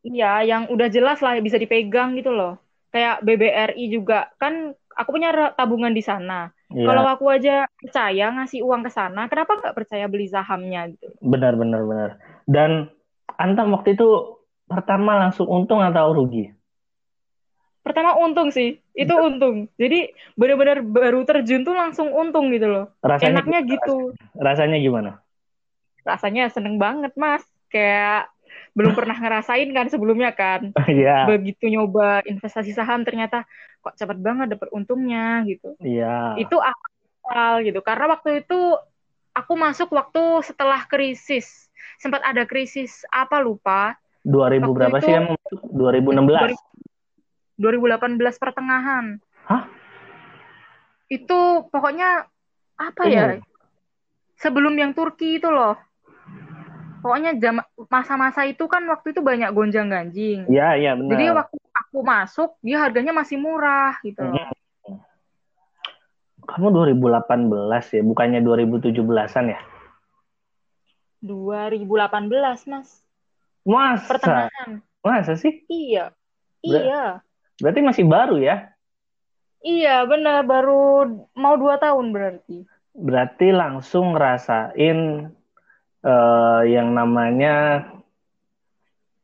Iya, 0.06 0.46
yang 0.46 0.62
udah 0.70 0.86
jelas 0.86 1.18
lah 1.18 1.34
bisa 1.42 1.58
dipegang 1.58 2.14
gitu 2.14 2.30
loh. 2.30 2.62
Kayak 2.94 3.26
BBRI 3.26 3.90
juga 3.90 4.30
kan 4.38 4.78
aku 4.94 5.10
punya 5.10 5.34
tabungan 5.58 5.90
di 5.90 6.06
sana. 6.06 6.54
Yeah. 6.70 6.86
Kalau 6.86 7.02
aku 7.10 7.26
aja 7.34 7.66
percaya 7.66 8.30
ngasih 8.30 8.62
uang 8.62 8.86
ke 8.86 8.94
sana, 8.94 9.26
kenapa 9.26 9.58
nggak 9.58 9.74
percaya 9.74 10.06
beli 10.06 10.30
sahamnya 10.30 10.94
gitu? 10.94 11.10
Benar, 11.18 11.58
benar, 11.58 11.82
benar. 11.82 12.10
Dan 12.46 12.94
Antam 13.34 13.74
waktu 13.74 13.98
itu 13.98 14.38
pertama 14.70 15.18
langsung 15.18 15.50
untung 15.50 15.82
atau 15.82 16.14
rugi? 16.14 16.54
Pertama 17.82 18.14
untung 18.16 18.54
sih, 18.54 18.78
itu 18.94 19.12
untung. 19.18 19.66
Jadi 19.74 20.14
benar-benar 20.38 20.86
baru 20.86 21.26
terjun 21.26 21.66
tuh 21.66 21.74
langsung 21.74 22.14
untung 22.14 22.54
gitu 22.54 22.70
loh. 22.70 22.94
Rasanya 23.02 23.42
Enaknya 23.42 23.60
gitu. 23.66 24.14
Rasanya 24.38 24.78
gimana? 24.78 25.24
Rasanya 26.04 26.52
seneng 26.52 26.76
banget 26.76 27.16
mas. 27.16 27.42
Kayak 27.73 28.30
belum 28.76 28.92
pernah 28.99 29.16
ngerasain 29.18 29.68
kan 29.75 29.88
sebelumnya 29.90 30.30
kan. 30.37 30.70
Iya. 30.87 31.26
Begitu 31.26 31.73
nyoba 31.73 32.23
investasi 32.23 32.70
saham 32.70 33.02
ternyata 33.02 33.49
kok 33.80 33.96
cepat 33.99 34.16
banget 34.20 34.56
dapat 34.56 34.68
untungnya 34.70 35.42
gitu. 35.49 35.75
Iya. 35.80 36.38
Itu 36.38 36.61
awal 36.61 37.64
gitu. 37.64 37.80
Karena 37.80 38.12
waktu 38.12 38.44
itu 38.44 38.76
aku 39.34 39.52
masuk 39.58 39.90
waktu 39.92 40.44
setelah 40.46 40.87
krisis. 40.87 41.66
Sempat 41.99 42.23
ada 42.25 42.44
krisis 42.44 43.02
apa 43.11 43.40
lupa. 43.40 43.96
2000 44.25 44.64
Waktu 44.64 44.73
berapa 44.73 44.99
itu- 45.00 45.04
sih 45.04 45.12
yang 45.12 45.26
2016? 45.76 46.56
2018 47.54 48.40
pertengahan. 48.40 49.20
Hah? 49.46 49.68
Itu 51.06 51.68
pokoknya 51.68 52.26
apa 52.75 53.02
ya? 53.06 53.38
Sebelum 54.40 54.75
yang 54.75 54.96
Turki 54.96 55.38
itu 55.38 55.46
loh. 55.46 55.78
Pokoknya 57.04 57.37
jam 57.37 57.61
masa-masa 57.92 58.49
itu 58.49 58.64
kan 58.64 58.80
waktu 58.88 59.12
itu 59.12 59.20
banyak 59.20 59.52
gonjang-ganjing. 59.52 60.49
Iya, 60.49 60.68
iya 60.80 60.92
benar. 60.96 61.12
Jadi 61.12 61.25
waktu 61.37 61.56
aku 61.76 61.99
masuk 62.00 62.50
dia 62.64 62.80
harganya 62.80 63.12
masih 63.12 63.37
murah 63.37 64.00
gitu 64.00 64.25
loh. 64.25 64.40
Kamu 66.49 66.73
2018 66.73 67.92
ya, 67.92 68.00
bukannya 68.00 68.40
2017-an 68.40 69.52
ya? 69.52 69.61
2018 71.20 72.64
mas 72.73 72.88
Masa? 73.64 74.08
pertengahan. 74.08 74.70
Masa 75.04 75.37
sih? 75.37 75.61
Iya. 75.68 76.16
Ber- 76.64 76.84
Iya. 76.88 77.04
Berarti 77.61 77.80
masih 77.84 78.04
baru 78.08 78.40
ya? 78.40 78.73
Iya 79.61 80.08
benar 80.08 80.44
baru 80.44 81.08
mau 81.37 81.56
dua 81.61 81.76
tahun 81.76 82.12
berarti. 82.12 82.64
Berarti 82.96 83.49
langsung 83.52 84.16
ngerasain 84.16 85.28
eh, 86.04 86.62
yang 86.68 86.92
namanya 86.92 87.88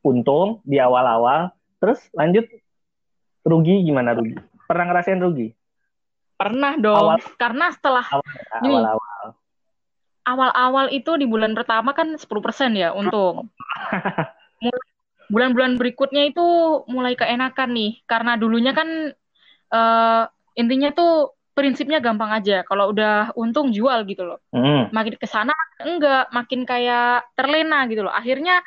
untung 0.01 0.65
di 0.65 0.81
awal-awal, 0.81 1.53
terus 1.77 2.01
lanjut 2.17 2.49
rugi 3.45 3.85
gimana 3.85 4.17
rugi? 4.17 4.37
Pernah 4.65 4.85
ngerasain 4.89 5.21
rugi? 5.21 5.53
Pernah 6.41 6.73
dong. 6.81 6.97
Awal- 6.97 7.37
Karena 7.37 7.69
setelah. 7.69 8.05
Awal-awal. 8.09 9.37
awal-awal 10.21 10.93
itu 10.93 11.17
di 11.17 11.25
bulan 11.25 11.57
pertama 11.57 11.97
kan 11.97 12.13
10% 12.13 12.77
ya 12.77 12.93
untung. 12.93 13.49
Bulan-bulan 15.33 15.81
berikutnya 15.81 16.29
itu 16.29 16.45
mulai 16.85 17.17
keenakan 17.17 17.73
nih. 17.73 18.05
Karena 18.05 18.37
dulunya 18.37 18.73
kan 18.73 19.13
eh, 19.73 20.23
intinya 20.57 20.93
tuh 20.93 21.33
prinsipnya 21.51 21.99
gampang 21.99 22.31
aja. 22.31 22.63
Kalau 22.63 22.95
udah 22.95 23.35
untung 23.35 23.69
jual 23.75 24.03
gitu 24.07 24.23
loh. 24.23 24.39
Hmm. 24.55 24.87
Makin 24.89 25.19
ke 25.19 25.27
sana 25.27 25.53
enggak, 25.83 26.31
makin 26.31 26.63
kayak 26.63 27.27
terlena 27.35 27.85
gitu 27.91 28.07
loh. 28.07 28.13
Akhirnya 28.13 28.63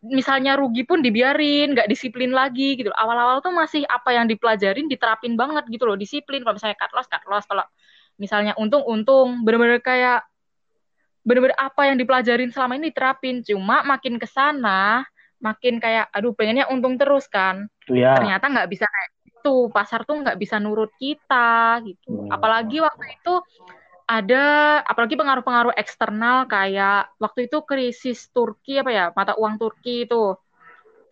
misalnya 0.00 0.56
rugi 0.56 0.88
pun 0.88 1.04
dibiarin, 1.04 1.76
nggak 1.76 1.88
disiplin 1.88 2.32
lagi 2.32 2.74
gitu 2.74 2.88
loh. 2.90 2.98
Awal-awal 2.98 3.44
tuh 3.44 3.52
masih 3.52 3.84
apa 3.86 4.16
yang 4.16 4.26
dipelajarin 4.26 4.88
diterapin 4.88 5.36
banget 5.36 5.68
gitu 5.68 5.84
loh, 5.84 5.96
disiplin. 5.96 6.40
Kalau 6.42 6.56
misalnya 6.56 6.78
cut 6.80 6.92
loss, 6.96 7.08
cut 7.08 7.24
loss. 7.28 7.44
Kalau 7.46 7.64
misalnya 8.16 8.52
untung, 8.56 8.82
untung. 8.88 9.44
Bener-bener 9.44 9.78
kayak 9.84 10.24
bener-bener 11.20 11.52
apa 11.60 11.92
yang 11.92 12.00
dipelajarin 12.00 12.50
selama 12.50 12.80
ini 12.80 12.90
diterapin. 12.90 13.44
Cuma 13.44 13.84
makin 13.84 14.16
ke 14.16 14.24
sana, 14.24 15.04
makin 15.36 15.76
kayak 15.76 16.08
aduh 16.16 16.32
pengennya 16.32 16.66
untung 16.72 16.96
terus 16.96 17.28
kan. 17.28 17.68
Ya. 17.92 18.16
Ternyata 18.16 18.48
nggak 18.48 18.68
bisa 18.72 18.88
kayak 18.88 19.10
gitu. 19.40 19.72
Pasar 19.72 20.04
tuh 20.04 20.20
nggak 20.20 20.36
bisa 20.36 20.60
nurut 20.60 20.92
kita 21.00 21.80
gitu. 21.88 22.28
Hmm. 22.28 22.28
Apalagi 22.28 22.84
waktu 22.84 23.16
itu 23.16 23.34
ada 24.10 24.44
apalagi 24.82 25.14
pengaruh-pengaruh 25.14 25.74
eksternal 25.78 26.50
kayak 26.50 27.14
waktu 27.22 27.46
itu 27.46 27.62
krisis 27.62 28.26
Turki 28.34 28.82
apa 28.82 28.90
ya 28.90 29.04
mata 29.14 29.38
uang 29.38 29.54
Turki 29.54 30.02
itu 30.02 30.34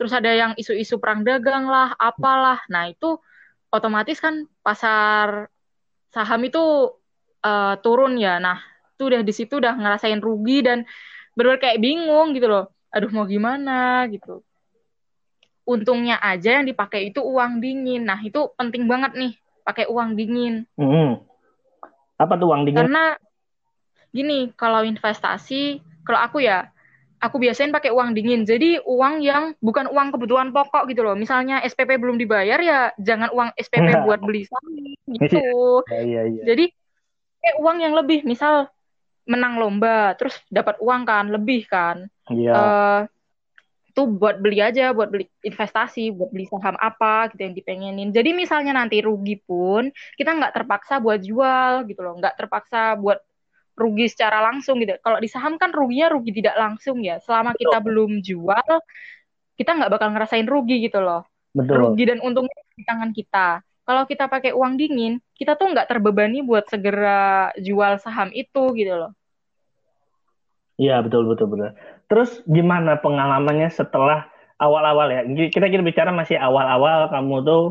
terus 0.03 0.11
ada 0.11 0.35
yang 0.35 0.53
isu-isu 0.59 0.99
perang 0.99 1.23
dagang 1.23 1.71
lah 1.71 1.95
apalah 1.95 2.59
nah 2.67 2.91
itu 2.91 3.15
otomatis 3.71 4.19
kan 4.19 4.51
pasar 4.67 5.47
saham 6.11 6.43
itu 6.43 6.91
eh, 7.47 7.79
turun 7.87 8.19
ya 8.19 8.43
nah 8.43 8.59
itu 8.99 9.07
udah 9.07 9.23
di 9.23 9.31
situ 9.31 9.63
udah 9.63 9.79
ngerasain 9.79 10.19
rugi 10.19 10.67
dan 10.67 10.83
benar 11.39 11.63
kayak 11.63 11.79
bingung 11.79 12.35
gitu 12.35 12.51
loh 12.51 12.67
aduh 12.91 13.15
mau 13.15 13.31
gimana 13.31 14.11
gitu 14.11 14.43
untungnya 15.69 16.17
aja 16.25 16.59
yang 16.59 16.67
dipakai 16.67 17.13
itu 17.13 17.21
uang 17.21 17.61
dingin 17.61 18.09
nah 18.09 18.17
itu 18.25 18.49
penting 18.57 18.89
banget 18.89 19.13
nih 19.13 19.33
pakai 19.69 19.85
uang 19.85 20.17
dingin 20.17 20.65
Hmm. 20.81 21.21
Apa 22.19 22.35
tuh 22.41 22.51
uang 22.51 22.67
dingin? 22.67 22.83
karena 22.83 23.15
gini, 24.11 24.51
kalau 24.59 24.83
investasi, 24.83 25.79
kalau 26.03 26.19
aku 26.19 26.43
ya, 26.43 26.67
aku 27.23 27.39
biasain 27.39 27.71
pakai 27.71 27.95
uang 27.95 28.11
dingin. 28.17 28.43
Jadi 28.43 28.83
uang 28.83 29.23
yang 29.23 29.55
bukan 29.63 29.87
uang 29.87 30.15
kebutuhan 30.15 30.51
pokok 30.51 30.91
gitu 30.91 31.07
loh. 31.07 31.15
Misalnya 31.15 31.63
SPP 31.63 31.99
belum 31.99 32.19
dibayar 32.19 32.59
ya 32.59 32.91
jangan 32.99 33.31
uang 33.31 33.49
SPP 33.55 33.87
buat 34.07 34.19
beli 34.23 34.47
saham 34.49 34.75
gitu. 35.15 35.39
Ya, 35.95 36.01
iya, 36.05 36.23
iya. 36.27 36.43
Jadi 36.53 36.65
kayak 37.39 37.57
uang 37.63 37.79
yang 37.81 37.95
lebih, 37.95 38.27
misal 38.27 38.69
menang 39.29 39.61
lomba, 39.61 40.17
terus 40.19 40.37
dapat 40.51 40.81
uang 40.83 41.07
kan, 41.07 41.31
lebih 41.31 41.69
kan. 41.69 42.09
Iya. 42.29 42.53
eh 42.53 43.01
itu 43.99 44.07
buat 44.07 44.39
beli 44.39 44.63
aja, 44.63 44.95
buat 44.95 45.11
beli 45.11 45.27
investasi, 45.43 46.15
buat 46.15 46.31
beli 46.31 46.47
saham 46.47 46.79
apa 46.79 47.35
gitu 47.35 47.43
yang 47.43 47.55
dipengenin. 47.59 48.15
Jadi 48.15 48.31
misalnya 48.31 48.79
nanti 48.79 49.03
rugi 49.03 49.43
pun 49.43 49.91
kita 50.15 50.39
nggak 50.39 50.55
terpaksa 50.55 51.03
buat 51.03 51.19
jual 51.19 51.83
gitu 51.91 51.99
loh, 52.07 52.15
nggak 52.15 52.39
terpaksa 52.39 52.95
buat 52.95 53.19
rugi 53.75 54.07
secara 54.07 54.39
langsung 54.39 54.79
gitu. 54.79 54.95
Kalau 55.03 55.19
di 55.19 55.27
saham 55.27 55.59
kan 55.59 55.75
ruginya 55.75 56.15
rugi 56.15 56.31
tidak 56.31 56.55
langsung 56.55 57.03
ya. 57.03 57.19
Selama 57.19 57.59
kita 57.59 57.83
belum 57.83 58.23
jual, 58.23 58.71
kita 59.59 59.71
nggak 59.75 59.91
bakal 59.91 60.15
ngerasain 60.15 60.47
rugi 60.47 60.79
gitu 60.87 61.03
loh. 61.03 61.27
Betul. 61.51 61.91
Rugi 61.91 62.07
dan 62.07 62.23
untungnya 62.23 62.55
di 62.79 62.87
tangan 62.87 63.11
kita. 63.11 63.67
Kalau 63.83 64.07
kita 64.07 64.31
pakai 64.31 64.55
uang 64.55 64.79
dingin, 64.79 65.19
kita 65.35 65.59
tuh 65.59 65.75
nggak 65.75 65.91
terbebani 65.91 66.47
buat 66.47 66.71
segera 66.71 67.51
jual 67.59 67.99
saham 67.99 68.31
itu 68.31 68.63
gitu 68.79 68.95
loh. 68.95 69.11
Iya, 70.79 71.03
betul, 71.03 71.27
betul, 71.27 71.51
betul. 71.51 71.75
Terus 72.09 72.41
gimana 72.49 72.97
pengalamannya 72.99 73.69
setelah 73.69 74.27
awal-awal 74.57 75.13
ya? 75.13 75.23
Kita 75.53 75.69
kita 75.69 75.85
bicara 75.85 76.11
masih 76.11 76.41
awal-awal 76.41 77.13
kamu 77.13 77.45
tuh 77.45 77.63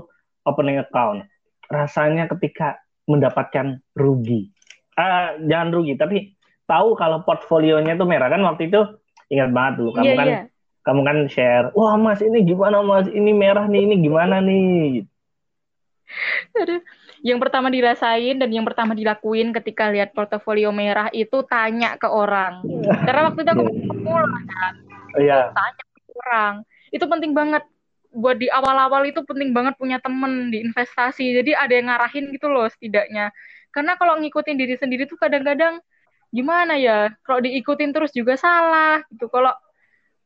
opening 0.45 0.77
account. 0.79 1.25
Rasanya 1.67 2.29
ketika 2.31 2.79
mendapatkan 3.09 3.81
rugi. 3.97 4.53
Ah, 4.93 5.35
jangan 5.41 5.73
rugi, 5.73 5.97
tapi 5.97 6.37
tahu 6.67 6.93
kalau 6.99 7.23
portfolionya 7.23 7.95
tuh 7.95 8.05
merah 8.05 8.27
kan 8.27 8.43
waktu 8.43 8.69
itu 8.69 8.81
ingat 9.31 9.49
banget 9.55 9.73
dulu 9.79 9.89
kamu 9.95 10.07
Iya, 10.07 10.17
kan 10.17 10.27
iya. 10.27 10.41
kamu 10.83 11.01
kan 11.03 11.17
share, 11.31 11.67
wah 11.75 11.95
mas 11.99 12.19
ini 12.23 12.43
gimana 12.43 12.79
mas, 12.83 13.07
ini 13.11 13.31
merah 13.35 13.67
nih, 13.67 13.81
ini 13.87 13.95
gimana 14.03 14.39
nih? 14.39 15.03
Aduh. 16.55 16.81
Yang 17.25 17.39
pertama 17.47 17.67
dirasain 17.73 18.37
dan 18.37 18.49
yang 18.53 18.65
pertama 18.65 18.93
dilakuin 18.93 19.49
ketika 19.55 19.89
lihat 19.89 20.13
portofolio 20.13 20.69
merah 20.69 21.09
itu 21.09 21.41
tanya 21.49 21.97
ke 21.97 22.05
orang. 22.05 22.61
Karena 23.05 23.21
waktu 23.31 23.39
itu 23.41 23.51
aku 23.51 23.63
masih 23.65 23.83
pemula 23.89 24.39
kan, 24.45 24.73
Iya, 25.17 25.41
tanya 25.53 25.83
ke 25.83 26.11
orang. 26.21 26.53
Itu 26.93 27.05
penting 27.09 27.31
banget. 27.33 27.63
Buat 28.17 28.41
di 28.41 28.47
awal-awal 28.49 29.05
itu 29.09 29.21
penting 29.25 29.51
banget 29.53 29.77
punya 29.77 30.01
temen 30.01 30.49
di 30.49 30.63
investasi. 30.63 31.37
Jadi 31.41 31.51
ada 31.53 31.73
yang 31.73 31.89
ngarahin 31.91 32.33
gitu 32.33 32.49
loh 32.49 32.65
setidaknya. 32.69 33.29
Karena 33.69 33.93
kalau 33.99 34.17
ngikutin 34.17 34.57
diri 34.57 34.73
sendiri 34.79 35.05
tuh 35.05 35.19
kadang-kadang 35.19 35.77
gimana 36.33 36.79
ya? 36.79 37.13
Kalau 37.21 37.43
diikutin 37.43 37.93
terus 37.93 38.09
juga 38.15 38.33
salah 38.39 39.05
gitu. 39.13 39.29
Kalau 39.29 39.53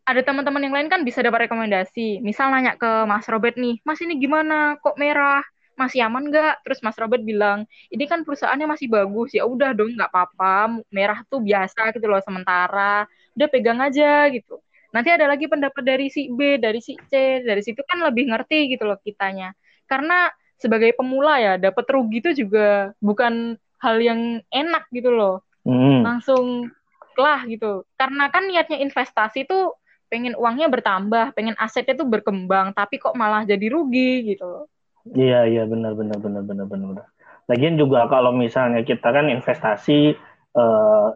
ada 0.07 0.21
teman-teman 0.23 0.61
yang 0.65 0.75
lain 0.75 0.87
kan 0.87 1.01
bisa 1.03 1.19
dapat 1.23 1.47
rekomendasi. 1.47 2.23
Misal 2.23 2.51
nanya 2.51 2.75
ke 2.75 3.05
Mas 3.07 3.27
Robert 3.27 3.55
nih, 3.59 3.79
Mas 3.83 3.99
ini 4.01 4.17
gimana? 4.17 4.79
Kok 4.79 4.95
merah? 4.95 5.43
Masih 5.81 5.99
aman 6.05 6.23
nggak? 6.29 6.53
Terus 6.63 6.79
Mas 6.85 6.97
Robert 7.01 7.23
bilang, 7.25 7.65
ini 7.89 8.05
kan 8.05 8.21
perusahaannya 8.21 8.67
masih 8.69 8.87
bagus. 8.91 9.33
Ya 9.33 9.43
udah 9.49 9.73
dong, 9.73 9.97
nggak 9.97 10.11
apa-apa. 10.13 10.85
Merah 10.93 11.19
tuh 11.25 11.41
biasa 11.41 11.89
gitu 11.95 12.05
loh 12.11 12.21
sementara. 12.21 13.09
Udah 13.33 13.47
pegang 13.49 13.79
aja 13.81 14.29
gitu. 14.29 14.61
Nanti 14.93 15.09
ada 15.09 15.25
lagi 15.31 15.47
pendapat 15.49 15.83
dari 15.83 16.07
si 16.13 16.29
B, 16.29 16.59
dari 16.61 16.79
si 16.83 16.93
C, 17.09 17.41
dari 17.41 17.61
situ 17.65 17.81
kan 17.89 17.97
lebih 18.03 18.29
ngerti 18.29 18.75
gitu 18.77 18.83
loh 18.85 18.99
kitanya. 19.01 19.55
Karena 19.89 20.29
sebagai 20.61 20.93
pemula 20.93 21.41
ya, 21.41 21.53
dapat 21.57 21.85
rugi 21.89 22.21
itu 22.21 22.45
juga 22.45 22.93
bukan 23.01 23.57
hal 23.81 23.97
yang 23.97 24.21
enak 24.53 24.85
gitu 24.93 25.09
loh 25.09 25.41
Hmm. 25.61 26.01
langsung 26.01 26.73
lah 27.17 27.45
gitu. 27.45 27.85
Karena 27.97 28.33
kan 28.33 28.49
niatnya 28.49 28.81
investasi 28.81 29.45
tuh 29.45 29.77
pengen 30.09 30.33
uangnya 30.35 30.67
bertambah, 30.67 31.37
pengen 31.37 31.55
asetnya 31.55 31.95
tuh 31.95 32.09
berkembang, 32.09 32.73
tapi 32.75 32.97
kok 32.99 33.15
malah 33.15 33.45
jadi 33.47 33.63
rugi 33.71 34.35
gitu 34.35 34.43
loh. 34.43 34.65
Iya, 35.09 35.49
iya 35.49 35.63
benar 35.65 35.97
benar 35.97 36.17
benar 36.21 36.43
benar 36.45 36.65
benar. 36.69 37.05
Lagian 37.49 37.75
juga 37.75 38.05
kalau 38.05 38.31
misalnya 38.31 38.85
kita 38.85 39.09
kan 39.09 39.27
investasi 39.27 40.13
eh, 40.55 41.07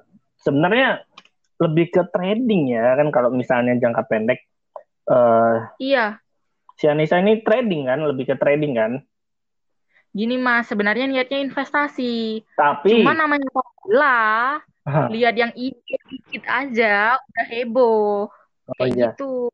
sebenarnya 0.41 1.05
lebih 1.61 1.87
ke 1.93 2.03
trading 2.11 2.75
ya 2.75 2.99
kan 2.99 3.07
kalau 3.15 3.31
misalnya 3.31 3.77
jangka 3.79 4.03
pendek 4.11 4.43
eh 5.05 5.55
Iya, 5.79 6.19
si 6.75 6.89
Anissa 6.89 7.21
ini 7.21 7.39
trading 7.45 7.87
kan, 7.87 8.03
lebih 8.03 8.33
ke 8.33 8.35
trading 8.35 8.73
kan. 8.75 8.91
gini 10.15 10.39
mas, 10.39 10.71
sebenarnya 10.71 11.11
niatnya 11.11 11.43
investasi. 11.43 12.39
Tapi 12.55 13.03
Cuma 13.03 13.11
namanya 13.11 13.51
pemula, 13.51 14.23
lihat 15.13 15.35
yang 15.35 15.51
dikit-dikit 15.51 16.43
aja 16.47 17.19
udah 17.19 17.45
heboh. 17.51 18.31
Oh 18.79 18.85
iya. 18.87 19.11
Gitu. 19.11 19.51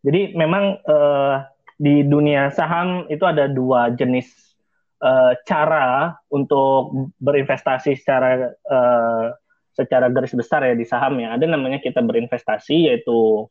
Jadi 0.00 0.32
memang 0.32 0.80
uh, 0.88 1.44
di 1.76 2.04
dunia 2.04 2.48
saham 2.52 3.04
itu 3.12 3.22
ada 3.28 3.48
dua 3.48 3.92
jenis 3.92 4.56
uh, 5.04 5.36
cara 5.44 6.16
untuk 6.32 7.12
berinvestasi 7.20 7.96
secara 8.00 8.52
uh, 8.68 9.32
secara 9.76 10.08
garis 10.08 10.32
besar 10.32 10.64
ya 10.64 10.72
di 10.72 10.88
saham 10.88 11.20
ya. 11.20 11.36
Ada 11.36 11.44
namanya 11.44 11.84
kita 11.84 12.00
berinvestasi 12.00 12.88
yaitu 12.88 13.44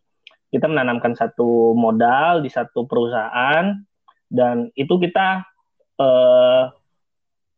kita 0.50 0.66
menanamkan 0.66 1.14
satu 1.14 1.78
modal 1.78 2.42
di 2.42 2.50
satu 2.50 2.90
perusahaan 2.90 3.78
dan 4.34 4.74
itu 4.74 4.98
kita 4.98 5.46
uh, 6.02 6.74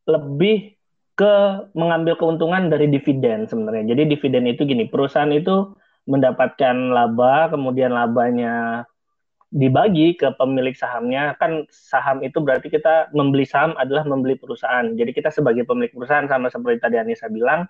lebih 0.08 0.76
ke 1.18 1.34
mengambil 1.74 2.14
keuntungan 2.20 2.70
dari 2.70 2.92
dividen 2.92 3.50
sebenarnya. 3.50 3.96
Jadi 3.96 4.04
dividen 4.14 4.46
itu 4.46 4.70
gini, 4.70 4.86
perusahaan 4.86 5.32
itu 5.34 5.74
mendapatkan 6.06 6.94
laba, 6.94 7.50
kemudian 7.52 7.92
labanya 7.92 8.86
dibagi 9.52 10.16
ke 10.20 10.34
pemilik 10.36 10.76
sahamnya. 10.76 11.36
Kan 11.40 11.68
saham 11.72 12.24
itu 12.24 12.40
berarti 12.40 12.68
kita 12.68 13.12
membeli 13.16 13.48
saham 13.48 13.76
adalah 13.80 14.04
membeli 14.04 14.36
perusahaan. 14.36 14.86
Jadi 14.94 15.12
kita 15.16 15.32
sebagai 15.32 15.64
pemilik 15.64 15.92
perusahaan 15.92 16.28
sama 16.28 16.52
seperti 16.52 16.84
tadi 16.84 16.96
Anissa 17.00 17.32
bilang, 17.32 17.68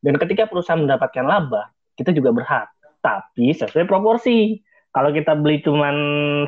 dan 0.00 0.14
ketika 0.16 0.48
perusahaan 0.48 0.80
mendapatkan 0.80 1.24
laba, 1.24 1.68
kita 1.96 2.10
juga 2.16 2.32
berhak. 2.32 2.68
Tapi 3.00 3.52
sesuai 3.52 3.88
proporsi. 3.88 4.60
Kalau 4.90 5.14
kita 5.14 5.38
beli 5.38 5.62
cuma 5.62 5.94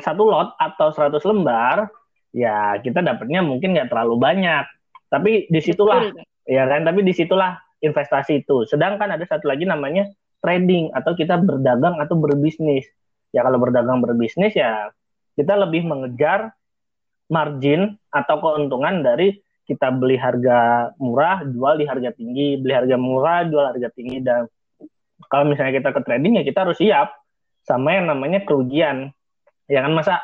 satu 0.03 0.27
lot 0.27 0.59
atau 0.59 0.91
100 0.91 1.15
lembar, 1.23 1.87
ya 2.35 2.75
kita 2.83 2.99
dapatnya 2.99 3.39
mungkin 3.39 3.71
nggak 3.71 3.87
terlalu 3.87 4.19
banyak. 4.19 4.67
Tapi 5.07 5.47
di 5.47 5.59
situlah 5.63 6.11
ya 6.43 6.67
kan 6.67 6.83
tapi 6.83 7.03
di 7.07 7.13
situlah 7.15 7.55
investasi 7.79 8.43
itu 8.43 8.67
sedangkan 8.67 9.15
ada 9.15 9.23
satu 9.23 9.47
lagi 9.47 9.63
namanya 9.63 10.07
trading 10.43 10.91
atau 10.91 11.15
kita 11.15 11.39
berdagang 11.39 11.99
atau 11.99 12.19
berbisnis 12.19 12.83
ya 13.33 13.41
kalau 13.41 13.57
berdagang 13.57 13.99
berbisnis 13.99 14.53
ya 14.53 14.93
kita 15.33 15.57
lebih 15.57 15.83
mengejar 15.83 16.53
margin 17.27 17.97
atau 18.13 18.37
keuntungan 18.39 19.01
dari 19.01 19.41
kita 19.65 19.89
beli 19.89 20.19
harga 20.19 20.91
murah 21.01 21.41
jual 21.43 21.81
di 21.81 21.85
harga 21.89 22.13
tinggi 22.13 22.61
beli 22.61 22.73
harga 22.77 22.95
murah 22.95 23.43
jual 23.49 23.65
harga 23.73 23.89
tinggi 23.91 24.21
dan 24.21 24.45
kalau 25.33 25.49
misalnya 25.49 25.81
kita 25.81 25.89
ke 25.95 26.01
trading 26.05 26.37
ya 26.37 26.43
kita 26.45 26.61
harus 26.67 26.77
siap 26.77 27.23
sama 27.63 27.95
yang 27.95 28.11
namanya 28.11 28.43
kerugian. 28.43 29.11
Ya 29.71 29.81
kan 29.81 29.95
masa 29.95 30.19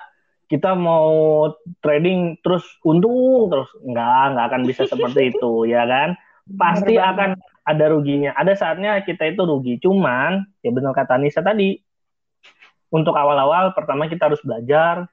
kita 0.51 0.75
mau 0.75 1.49
trading 1.79 2.39
terus 2.43 2.65
untung 2.83 3.49
terus? 3.49 3.69
Nggak 3.81 4.23
nggak 4.35 4.45
akan 4.53 4.61
bisa 4.67 4.83
seperti 4.91 5.33
itu 5.35 5.65
ya 5.65 5.87
kan? 5.87 6.19
Pasti 6.49 6.97
akan 6.97 7.37
ada 7.63 7.85
ruginya. 7.93 8.33
Ada 8.35 8.53
saatnya 8.57 9.01
kita 9.05 9.29
itu 9.33 9.41
rugi. 9.45 9.77
Cuman 9.79 10.45
ya 10.61 10.69
benar 10.73 10.93
kata 10.93 11.17
Anissa 11.17 11.41
tadi 11.41 11.77
untuk 12.89 13.13
awal-awal 13.13 13.73
pertama 13.77 14.09
kita 14.09 14.29
harus 14.29 14.41
belajar. 14.41 15.05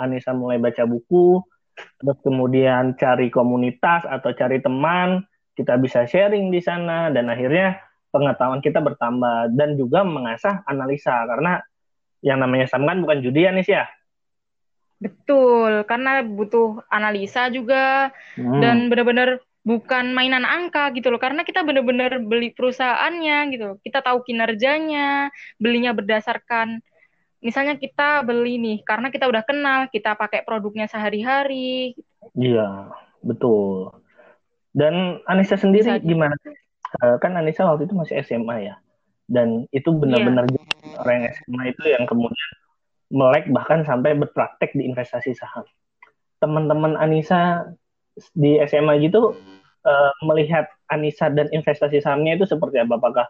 Anissa 0.00 0.32
mulai 0.32 0.56
baca 0.56 0.88
buku. 0.88 1.44
Terus 1.74 2.18
kemudian 2.24 2.96
cari 2.96 3.28
komunitas 3.28 4.08
atau 4.08 4.32
cari 4.32 4.58
teman. 4.64 5.20
Kita 5.54 5.76
bisa 5.78 6.08
sharing 6.08 6.48
di 6.48 6.64
sana. 6.64 7.12
Dan 7.12 7.28
akhirnya 7.28 7.76
pengetahuan 8.08 8.64
kita 8.64 8.80
bertambah. 8.80 9.52
Dan 9.52 9.76
juga 9.76 10.00
mengasah 10.02 10.64
analisa. 10.64 11.28
Karena 11.28 11.60
yang 12.24 12.40
namanya 12.40 12.72
saham 12.72 12.88
kan 12.88 13.04
bukan 13.04 13.20
judi 13.20 13.44
ya 13.44 13.52
Nis 13.52 13.68
ya 13.68 13.84
Betul, 14.96 15.84
karena 15.84 16.24
butuh 16.24 16.80
analisa 16.88 17.52
juga. 17.52 18.08
Hmm. 18.40 18.64
dan 18.64 18.88
benar-benar 18.88 19.44
bukan 19.60 20.16
mainan 20.16 20.48
angka 20.48 20.88
gitu 20.96 21.12
loh. 21.12 21.20
Karena 21.20 21.44
kita 21.44 21.60
benar-benar 21.60 22.24
beli 22.24 22.56
perusahaannya 22.56 23.38
gitu. 23.52 23.68
Kita 23.84 24.00
tahu 24.00 24.24
kinerjanya, 24.24 25.28
belinya 25.60 25.92
berdasarkan 25.92 26.80
misalnya 27.44 27.76
kita 27.76 28.24
beli 28.24 28.56
nih 28.56 28.78
karena 28.88 29.12
kita 29.12 29.28
udah 29.28 29.44
kenal, 29.44 29.86
kita 29.92 30.16
pakai 30.16 30.40
produknya 30.48 30.88
sehari-hari. 30.88 31.92
Iya, 32.32 32.88
betul. 33.20 33.92
Dan 34.72 35.20
Anissa 35.28 35.60
sendiri 35.60 36.00
Bisa. 36.00 36.02
gimana? 36.02 36.34
Eh, 37.04 37.16
kan 37.20 37.36
Anissa 37.36 37.68
waktu 37.68 37.84
itu 37.84 37.94
masih 37.94 38.24
SMA 38.24 38.72
ya. 38.72 38.74
Dan 39.28 39.68
itu 39.70 39.92
benar-benar 39.92 40.48
yeah. 40.48 41.00
orang 41.04 41.28
SMA 41.36 41.62
itu 41.76 41.84
yang 41.92 42.04
kemudian 42.08 42.50
melek 43.12 43.46
bahkan 43.52 43.84
sampai 43.84 44.16
berpraktek 44.16 44.72
di 44.72 44.88
investasi 44.88 45.36
saham. 45.36 45.68
Teman-teman 46.40 46.96
Anissa 46.96 47.72
di 48.32 48.58
SMA 48.64 49.00
gitu 49.04 49.36
uh, 49.84 50.12
melihat 50.24 50.66
Anissa 50.88 51.28
dan 51.30 51.48
investasi 51.52 52.00
sahamnya 52.00 52.40
itu 52.40 52.44
seperti 52.48 52.80
apa? 52.82 53.00
Apakah 53.00 53.26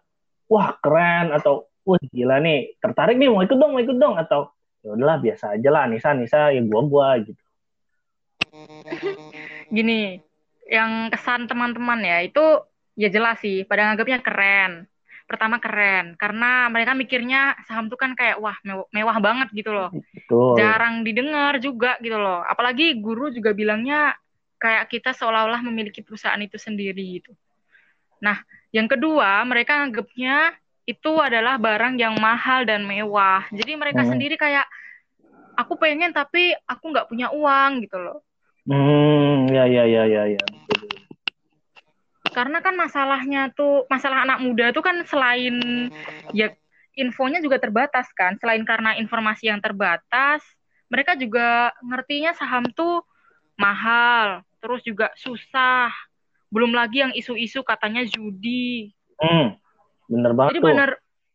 wah 0.49 0.75
keren 0.81 1.35
atau 1.35 1.69
wah 1.85 2.01
gila 2.11 2.41
nih 2.41 2.81
tertarik 2.81 3.17
nih 3.21 3.29
mau 3.29 3.45
ikut 3.45 3.57
dong 3.57 3.73
mau 3.77 3.83
ikut 3.85 3.97
dong 4.01 4.17
atau 4.17 4.51
ya 4.85 4.97
udahlah 4.97 5.21
biasa 5.21 5.57
aja 5.57 5.69
lah 5.69 5.83
Anissa 5.89 6.13
Anissa 6.13 6.53
ya 6.53 6.61
gua 6.65 6.83
gua 6.85 7.09
gitu. 7.21 7.41
Gini, 9.69 10.21
yang 10.69 11.09
kesan 11.13 11.51
teman-teman 11.51 12.01
ya 12.05 12.25
itu 12.25 12.45
ya 12.95 13.09
jelas 13.11 13.43
sih 13.43 13.67
pada 13.67 13.91
nganggapnya 13.91 14.19
keren 14.23 14.73
pertama 15.25 15.57
keren 15.57 16.21
karena 16.21 16.69
mereka 16.69 16.93
mikirnya 16.93 17.57
saham 17.65 17.89
tuh 17.89 17.97
kan 17.97 18.13
kayak 18.13 18.37
wah 18.39 18.55
mewah, 18.61 18.87
mewah 18.93 19.17
banget 19.25 19.49
gitu 19.57 19.73
loh. 19.73 19.89
Betul. 19.91 20.61
Jarang 20.61 21.01
didengar 21.01 21.57
juga 21.59 21.97
gitu 22.05 22.21
loh. 22.21 22.45
Apalagi 22.45 23.01
guru 23.01 23.33
juga 23.33 23.57
bilangnya 23.57 24.13
kayak 24.61 24.93
kita 24.93 25.17
seolah-olah 25.17 25.65
memiliki 25.65 26.05
perusahaan 26.05 26.41
itu 26.41 26.61
sendiri 26.61 27.21
gitu. 27.21 27.33
Nah, 28.21 28.41
yang 28.73 28.89
kedua, 28.89 29.45
mereka 29.45 29.85
anggapnya 29.85 30.53
itu 30.85 31.13
adalah 31.17 31.57
barang 31.57 31.97
yang 31.97 32.17
mahal 32.21 32.69
dan 32.69 32.85
mewah. 32.85 33.45
Jadi 33.53 33.73
mereka 33.77 34.05
hmm. 34.05 34.11
sendiri 34.15 34.37
kayak 34.37 34.69
aku 35.57 35.81
pengen 35.81 36.13
tapi 36.13 36.53
aku 36.69 36.93
nggak 36.93 37.09
punya 37.09 37.33
uang 37.33 37.85
gitu 37.85 37.97
loh. 38.01 38.21
Hmm, 38.65 39.49
ya 39.53 39.69
ya 39.69 39.85
ya 39.85 40.05
ya 40.09 40.25
ya 40.37 40.45
karena 42.35 42.59
kan 42.59 42.75
masalahnya 42.75 43.55
tuh 43.55 43.87
masalah 43.87 44.27
anak 44.27 44.43
muda 44.43 44.75
tuh 44.75 44.83
kan 44.83 45.07
selain 45.07 45.55
ya 46.35 46.51
infonya 46.99 47.39
juga 47.39 47.63
terbatas 47.63 48.11
kan 48.11 48.35
selain 48.43 48.67
karena 48.67 48.99
informasi 48.99 49.47
yang 49.47 49.63
terbatas 49.63 50.43
mereka 50.91 51.15
juga 51.15 51.71
ngertinya 51.79 52.35
saham 52.35 52.67
tuh 52.75 53.07
mahal 53.55 54.43
terus 54.59 54.83
juga 54.83 55.15
susah 55.15 55.95
belum 56.51 56.75
lagi 56.75 57.07
yang 57.07 57.15
isu-isu 57.15 57.63
katanya 57.63 58.03
judi 58.03 58.91
hmm, 59.23 59.55
bener 60.11 60.33
banget 60.37 60.53
jadi 60.55 60.61
bener 60.65 60.91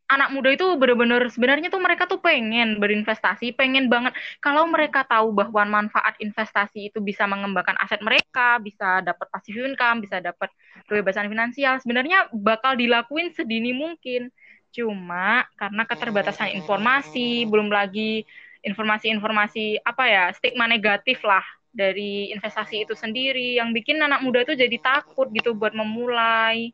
anak 0.10 0.30
muda 0.34 0.50
itu 0.50 0.66
benar-benar 0.82 1.30
sebenarnya 1.30 1.70
tuh 1.70 1.78
mereka 1.86 2.10
tuh 2.10 2.18
pengen 2.18 2.82
berinvestasi, 2.82 3.54
pengen 3.54 3.94
banget 3.94 4.18
kalau 4.42 4.66
mereka 4.66 5.06
tahu 5.06 5.30
bahwa 5.30 5.62
manfaat 5.70 6.18
investasi 6.18 6.90
itu 6.90 6.98
bisa 6.98 7.30
mengembangkan 7.30 7.78
aset 7.78 8.02
mereka, 8.02 8.58
bisa 8.58 9.06
dapat 9.06 9.30
passive 9.30 9.62
income, 9.62 10.02
bisa 10.02 10.18
dapat 10.18 10.50
kebebasan 10.90 11.30
finansial, 11.30 11.78
sebenarnya 11.78 12.26
bakal 12.34 12.74
dilakuin 12.74 13.30
sedini 13.38 13.70
mungkin. 13.70 14.34
Cuma 14.74 15.46
karena 15.54 15.86
keterbatasan 15.86 16.58
informasi, 16.58 17.46
belum 17.46 17.70
lagi 17.70 18.26
informasi-informasi 18.66 19.86
apa 19.86 20.04
ya, 20.10 20.24
stigma 20.34 20.66
negatif 20.66 21.22
lah 21.22 21.46
dari 21.70 22.34
investasi 22.34 22.82
itu 22.90 22.98
sendiri 22.98 23.62
yang 23.62 23.70
bikin 23.78 24.02
anak 24.02 24.26
muda 24.26 24.42
itu 24.42 24.58
jadi 24.58 24.78
takut 24.82 25.30
gitu 25.38 25.54
buat 25.54 25.78
memulai. 25.78 26.74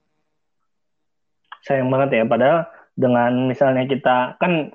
Sayang 1.65 1.89
banget 1.89 2.21
ya, 2.21 2.23
padahal 2.29 2.69
dengan 2.93 3.49
misalnya 3.49 3.89
kita 3.89 4.37
kan 4.37 4.71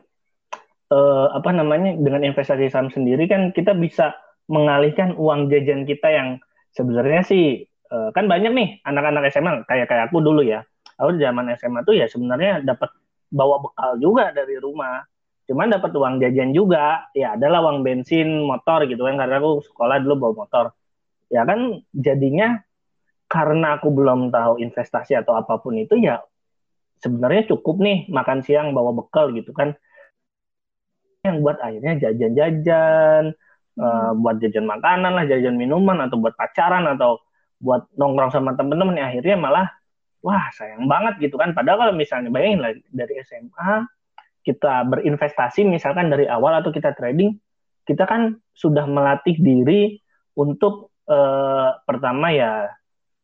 eh, 0.91 1.27
apa 1.33 1.51
namanya 1.55 1.97
dengan 1.97 2.27
investasi 2.27 2.69
saham 2.69 2.91
sendiri 2.91 3.25
kan 3.31 3.55
kita 3.55 3.73
bisa 3.73 4.13
mengalihkan 4.51 5.15
uang 5.15 5.49
jajan 5.49 5.87
kita 5.87 6.11
yang 6.11 6.29
sebenarnya 6.75 7.23
sih 7.23 7.65
eh, 7.67 8.11
kan 8.13 8.27
banyak 8.27 8.53
nih 8.53 8.69
anak-anak 8.83 9.31
SMA 9.31 9.65
kayak 9.71 9.87
kayak 9.87 10.05
aku 10.11 10.19
dulu 10.21 10.43
ya. 10.43 10.67
Aku 11.01 11.17
zaman 11.17 11.49
SMA 11.57 11.81
tuh 11.87 11.97
ya 11.97 12.05
sebenarnya 12.11 12.61
dapat 12.61 12.93
bawa 13.33 13.63
bekal 13.65 13.97
juga 13.97 14.35
dari 14.37 14.61
rumah. 14.61 15.01
Cuman 15.49 15.73
dapat 15.73 15.91
uang 15.97 16.21
jajan 16.21 16.53
juga 16.53 17.09
ya 17.17 17.35
adalah 17.41 17.65
uang 17.71 17.81
bensin 17.81 18.45
motor 18.45 18.85
gitu 18.85 19.09
kan. 19.09 19.17
Karena 19.17 19.41
aku 19.41 19.65
sekolah 19.65 19.97
dulu 20.05 20.15
bawa 20.29 20.33
motor. 20.45 20.65
Ya 21.33 21.47
kan 21.49 21.81
jadinya 21.95 22.61
karena 23.31 23.79
aku 23.79 23.89
belum 23.95 24.35
tahu 24.35 24.59
investasi 24.59 25.15
atau 25.15 25.39
apa 25.39 25.63
pun 25.63 25.79
itu 25.79 25.95
ya 25.97 26.19
sebenarnya 27.01 27.49
cukup 27.51 27.81
nih 27.81 28.07
makan 28.13 28.45
siang 28.45 28.77
bawa 28.77 28.93
bekal 28.93 29.33
gitu 29.33 29.51
kan 29.57 29.75
yang 31.25 31.45
buat 31.45 31.61
akhirnya 31.61 32.01
jajan-jajan 32.01 33.37
hmm. 33.77 33.81
uh, 33.81 34.13
buat 34.17 34.41
jajan 34.41 34.65
makanan 34.65 35.13
lah 35.17 35.25
jajan 35.29 35.57
minuman 35.57 36.01
atau 36.05 36.17
buat 36.21 36.37
pacaran 36.37 36.89
atau 36.89 37.21
buat 37.61 37.89
nongkrong 37.97 38.33
sama 38.33 38.57
temen-temen 38.57 38.97
ya 38.97 39.13
akhirnya 39.13 39.37
malah 39.37 39.67
wah 40.25 40.49
sayang 40.57 40.89
banget 40.89 41.29
gitu 41.29 41.37
kan 41.37 41.53
padahal 41.53 41.89
kalau 41.89 41.95
misalnya 41.97 42.33
bayangin 42.33 42.61
lah 42.61 42.73
dari 42.93 43.21
SMA 43.25 43.85
kita 44.41 44.89
berinvestasi 44.89 45.69
misalkan 45.69 46.09
dari 46.09 46.25
awal 46.25 46.57
atau 46.57 46.73
kita 46.73 46.97
trading 46.97 47.37
kita 47.85 48.09
kan 48.09 48.41
sudah 48.57 48.89
melatih 48.89 49.37
diri 49.37 50.01
untuk 50.37 50.93
uh, 51.09 51.77
pertama 51.85 52.33
ya 52.33 52.73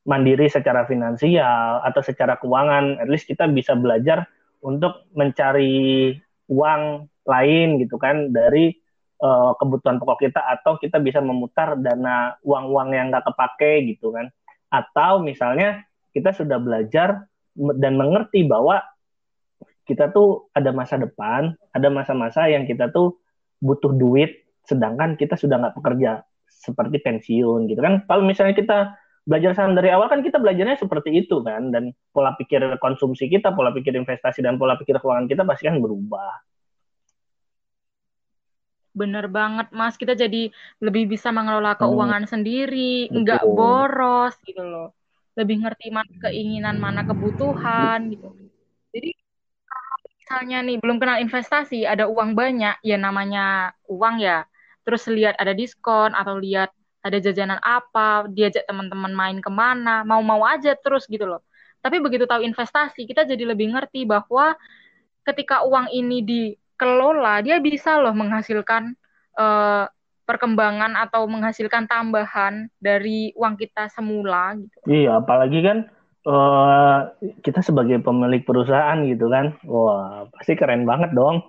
mandiri 0.06 0.46
secara 0.46 0.86
finansial 0.86 1.82
atau 1.82 2.00
secara 2.00 2.38
keuangan, 2.38 3.02
at 3.02 3.10
least 3.10 3.26
kita 3.26 3.50
bisa 3.50 3.74
belajar 3.74 4.24
untuk 4.62 5.04
mencari 5.12 6.14
uang 6.46 7.10
lain 7.26 7.68
gitu 7.82 7.98
kan 7.98 8.30
dari 8.30 8.70
uh, 9.18 9.52
kebutuhan 9.58 9.98
pokok 9.98 10.30
kita 10.30 10.40
atau 10.40 10.78
kita 10.78 11.02
bisa 11.02 11.18
memutar 11.18 11.74
dana 11.74 12.38
uang-uang 12.46 12.94
yang 12.94 13.10
nggak 13.10 13.26
kepake 13.26 13.82
gitu 13.90 14.14
kan 14.14 14.30
atau 14.70 15.18
misalnya 15.18 15.82
kita 16.14 16.30
sudah 16.32 16.62
belajar 16.62 17.26
dan 17.56 17.98
mengerti 17.98 18.46
bahwa 18.46 18.80
kita 19.86 20.10
tuh 20.10 20.50
ada 20.50 20.74
masa 20.74 20.98
depan, 20.98 21.54
ada 21.70 21.88
masa-masa 21.88 22.50
yang 22.50 22.66
kita 22.66 22.90
tuh 22.90 23.22
butuh 23.62 23.94
duit, 23.94 24.44
sedangkan 24.66 25.14
kita 25.14 25.38
sudah 25.38 25.62
nggak 25.62 25.76
bekerja 25.78 26.26
seperti 26.50 26.98
pensiun 27.00 27.70
gitu 27.70 27.78
kan. 27.78 28.02
Kalau 28.10 28.26
misalnya 28.26 28.58
kita 28.58 28.78
belajar 29.26 29.58
saham 29.58 29.74
dari 29.74 29.90
awal 29.90 30.06
kan 30.06 30.22
kita 30.22 30.38
belajarnya 30.38 30.78
seperti 30.78 31.26
itu 31.26 31.42
kan, 31.42 31.74
dan 31.74 31.90
pola 32.14 32.38
pikir 32.38 32.62
konsumsi 32.78 33.26
kita, 33.26 33.50
pola 33.50 33.74
pikir 33.74 33.98
investasi 33.98 34.38
dan 34.38 34.54
pola 34.54 34.78
pikir 34.78 35.02
keuangan 35.02 35.26
kita 35.26 35.42
pasti 35.42 35.66
kan 35.66 35.82
berubah. 35.82 36.46
Bener 38.96 39.26
banget 39.28 39.68
mas, 39.74 39.98
kita 39.98 40.16
jadi 40.16 40.48
lebih 40.80 41.10
bisa 41.10 41.34
mengelola 41.34 41.76
keuangan 41.76 42.24
hmm. 42.24 42.32
sendiri, 42.32 43.10
nggak 43.12 43.44
boros 43.44 44.38
gitu 44.46 44.62
loh. 44.62 44.94
Lebih 45.36 45.66
ngerti 45.68 45.92
mana 45.92 46.14
keinginan, 46.22 46.80
mana 46.80 47.04
kebutuhan 47.04 48.08
gitu. 48.14 48.30
Jadi 48.94 49.10
misalnya 50.22 50.58
nih 50.64 50.80
belum 50.80 50.96
kenal 50.96 51.20
investasi, 51.20 51.84
ada 51.84 52.08
uang 52.08 52.32
banyak, 52.32 52.80
ya 52.80 52.96
namanya 52.96 53.74
uang 53.90 54.22
ya. 54.22 54.48
Terus 54.86 55.02
lihat 55.12 55.34
ada 55.36 55.52
diskon 55.52 56.14
atau 56.14 56.38
lihat 56.38 56.70
ada 57.06 57.22
jajanan 57.22 57.62
apa, 57.62 58.26
diajak 58.26 58.66
teman-teman 58.66 59.14
main 59.14 59.38
ke 59.38 59.46
mana, 59.46 60.02
mau-mau 60.02 60.42
aja 60.42 60.74
terus 60.74 61.06
gitu 61.06 61.22
loh. 61.22 61.46
Tapi 61.78 62.02
begitu 62.02 62.26
tahu 62.26 62.42
investasi, 62.42 63.06
kita 63.06 63.22
jadi 63.22 63.46
lebih 63.46 63.70
ngerti 63.70 64.02
bahwa 64.02 64.58
ketika 65.22 65.62
uang 65.62 65.86
ini 65.94 66.26
dikelola, 66.26 67.46
dia 67.46 67.62
bisa 67.62 68.02
loh 68.02 68.10
menghasilkan 68.10 68.98
uh, 69.38 69.86
perkembangan 70.26 70.98
atau 70.98 71.30
menghasilkan 71.30 71.86
tambahan 71.86 72.66
dari 72.82 73.30
uang 73.38 73.54
kita 73.54 73.86
semula 73.94 74.58
gitu. 74.58 74.78
Iya, 74.90 75.22
apalagi 75.22 75.62
kan 75.62 75.78
uh, 76.26 77.14
kita 77.46 77.62
sebagai 77.62 78.02
pemilik 78.02 78.42
perusahaan 78.42 78.98
gitu 79.06 79.30
kan, 79.30 79.54
wah 79.62 80.26
pasti 80.34 80.58
keren 80.58 80.82
banget 80.82 81.14
dong. 81.14 81.46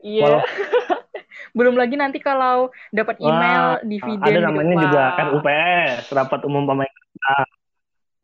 Iya. 0.00 0.40
Walau... 0.40 0.40
Belum 1.52 1.76
lagi 1.76 2.00
nanti 2.00 2.18
kalau 2.18 2.72
dapat 2.92 3.20
email 3.20 3.76
wah, 3.76 3.84
dividen. 3.84 4.24
Ada 4.24 4.40
namanya 4.48 4.74
gitu, 4.76 4.84
juga 4.88 5.04
RUPS, 5.20 6.02
rapat 6.16 6.40
umum 6.48 6.64
pemain. 6.64 6.92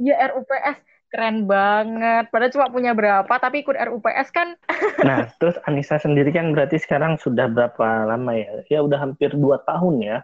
Iya 0.01 0.33
RUPS 0.33 0.77
keren 1.09 1.49
banget. 1.49 2.29
Padahal 2.29 2.53
cuma 2.53 2.67
punya 2.69 2.93
berapa, 2.93 3.33
tapi 3.41 3.64
ikut 3.64 3.77
RUPS 3.77 4.29
kan. 4.33 4.57
nah, 5.09 5.29
terus 5.41 5.57
Anissa 5.64 5.97
sendiri 5.97 6.33
kan 6.33 6.53
berarti 6.53 6.77
sekarang 6.81 7.17
sudah 7.17 7.49
berapa 7.49 8.09
lama 8.09 8.33
ya? 8.37 8.64
Ya 8.69 8.81
udah 8.85 9.01
hampir 9.01 9.33
dua 9.37 9.61
tahun 9.64 10.05
ya 10.05 10.19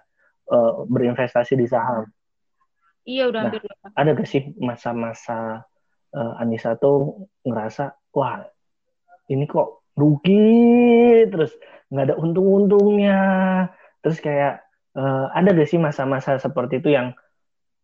uh, 0.53 0.85
berinvestasi 0.89 1.57
di 1.57 1.67
saham. 1.69 2.09
Iya 3.05 3.29
udah 3.29 3.41
nah, 3.41 3.45
hampir 3.53 3.61
dua 3.65 3.75
Ada 3.97 4.11
gak 4.17 4.29
sih 4.29 4.43
masa-masa 4.61 5.65
uh, 6.17 6.41
Anissa 6.41 6.77
tuh 6.77 7.29
ngerasa 7.45 7.93
wah 8.17 8.45
ini 9.29 9.45
kok 9.49 9.84
rugi 9.95 11.25
terus 11.31 11.55
nggak 11.91 12.05
ada 12.11 12.17
untung-untungnya. 12.19 13.21
Terus 14.03 14.19
kayak 14.21 14.65
uh, 14.99 15.31
ada 15.33 15.55
gak 15.55 15.69
sih 15.71 15.81
masa-masa 15.81 16.37
seperti 16.37 16.83
itu 16.83 16.93
yang 16.93 17.15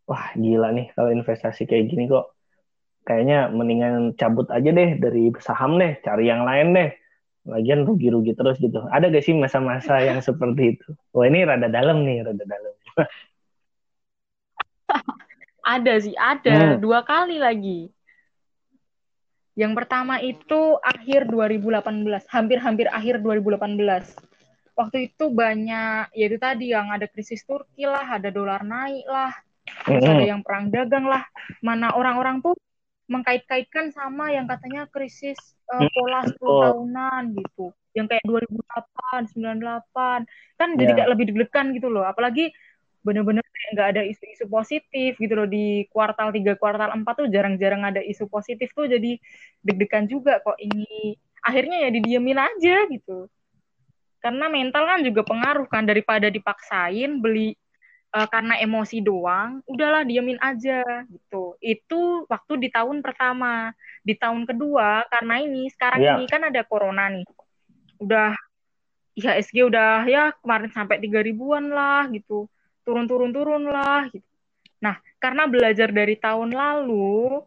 wah 0.05 0.35
gila 0.35 0.75
nih 0.75 0.91
kalau 0.99 1.15
investasi 1.15 1.71
kayak 1.71 1.87
gini 1.87 2.11
kok 2.11 2.35
kayaknya 3.07 3.49
mendingan 3.49 4.13
cabut 4.19 4.51
aja 4.51 4.69
deh 4.75 4.99
dari 4.99 5.31
saham 5.39 5.79
deh 5.79 5.97
cari 6.03 6.29
yang 6.29 6.45
lain 6.45 6.77
deh. 6.77 6.91
Lagian 7.49 7.89
rugi-rugi 7.89 8.37
terus 8.37 8.61
gitu. 8.61 8.85
Ada 8.93 9.09
gak 9.09 9.25
sih 9.25 9.33
masa-masa 9.33 10.03
yang 10.05 10.21
seperti 10.29 10.77
itu? 10.77 10.89
Wah 11.17 11.25
ini 11.25 11.47
rada 11.47 11.73
dalam 11.73 12.05
nih 12.05 12.27
rada 12.27 12.45
dalam. 12.45 12.75
Ada 15.61 16.03
sih, 16.03 16.17
ada. 16.17 16.75
Hmm. 16.75 16.83
dua 16.83 17.05
kali 17.07 17.39
lagi. 17.39 17.93
Yang 19.59 19.73
pertama 19.83 20.23
itu 20.23 20.79
akhir 20.81 21.27
2018, 21.27 22.27
hampir-hampir 22.31 22.87
akhir 22.87 23.19
2018. 23.23 24.15
Waktu 24.79 25.13
itu 25.13 25.25
banyak, 25.29 26.15
yaitu 26.15 26.39
tadi 26.41 26.73
yang 26.73 26.89
ada 26.89 27.05
krisis 27.11 27.43
Turki 27.45 27.85
lah, 27.85 28.07
ada 28.17 28.31
dolar 28.33 28.63
naik 28.63 29.05
lah, 29.05 29.35
terus 29.85 30.07
ada 30.07 30.25
yang 30.25 30.41
perang 30.41 30.71
dagang 30.71 31.05
lah. 31.05 31.27
Mana 31.61 31.93
orang-orang 31.93 32.41
tuh 32.41 32.57
mengkait-kaitkan 33.11 33.91
sama 33.91 34.31
yang 34.31 34.47
katanya 34.47 34.87
krisis 34.87 35.37
uh, 35.67 35.83
pola 35.91 36.23
10 36.25 36.39
tahunan 36.39 37.23
gitu. 37.35 37.75
Yang 37.91 38.07
kayak 38.17 38.25
2008, 38.25 39.35
98. 39.35 40.31
Kan 40.55 40.69
yeah. 40.71 40.79
jadi 40.79 40.93
ya. 40.95 40.97
kayak 41.03 41.11
lebih 41.11 41.25
deg-degan 41.35 41.67
gitu 41.75 41.91
loh. 41.91 42.07
Apalagi 42.07 42.55
bener-bener 43.01 43.45
nggak 43.71 43.89
ada 43.97 44.03
isu-isu 44.03 44.45
positif 44.51 45.17
gitu 45.17 45.35
loh. 45.35 45.49
Di 45.49 45.87
kuartal 45.89 46.35
3, 46.35 46.59
kuartal 46.59 46.91
4 46.93 47.05
tuh 47.07 47.27
jarang-jarang 47.31 47.83
ada 47.87 48.01
isu 48.03 48.27
positif 48.27 48.75
tuh 48.75 48.91
jadi 48.91 49.17
deg-degan 49.63 50.11
juga 50.11 50.43
kok 50.43 50.59
ini. 50.59 51.17
Akhirnya 51.41 51.89
ya 51.89 51.91
didiemin 51.95 52.39
aja 52.39 52.85
gitu. 52.91 53.31
Karena 54.21 54.53
mental 54.53 54.85
kan 54.85 55.01
juga 55.01 55.25
pengaruh 55.25 55.65
kan 55.71 55.89
daripada 55.89 56.29
dipaksain 56.29 57.25
beli 57.25 57.57
uh, 58.13 58.29
karena 58.29 58.61
emosi 58.61 59.01
doang 59.01 59.65
udahlah 59.65 60.05
diemin 60.05 60.37
aja 60.43 60.85
gitu. 61.09 61.57
Itu 61.65 62.29
waktu 62.29 62.53
di 62.61 62.69
tahun 62.69 63.01
pertama. 63.01 63.73
Di 64.05 64.13
tahun 64.19 64.45
kedua 64.45 65.09
karena 65.09 65.41
ini 65.41 65.73
sekarang 65.73 66.01
yeah. 66.05 66.17
ini 66.21 66.29
kan 66.29 66.45
ada 66.45 66.61
corona 66.69 67.09
nih. 67.09 67.25
Udah 67.97 68.37
IHSG 69.17 69.67
udah 69.67 70.05
ya 70.09 70.33
kemarin 70.41 70.71
sampai 70.73 71.01
tiga 71.01 71.21
ribuan 71.21 71.69
lah 71.73 72.09
gitu 72.13 72.49
turun-turun-turun 72.91 73.71
lah 73.71 74.11
gitu. 74.11 74.27
Nah, 74.83 74.99
karena 75.23 75.47
belajar 75.47 75.95
dari 75.95 76.19
tahun 76.19 76.51
lalu 76.51 77.39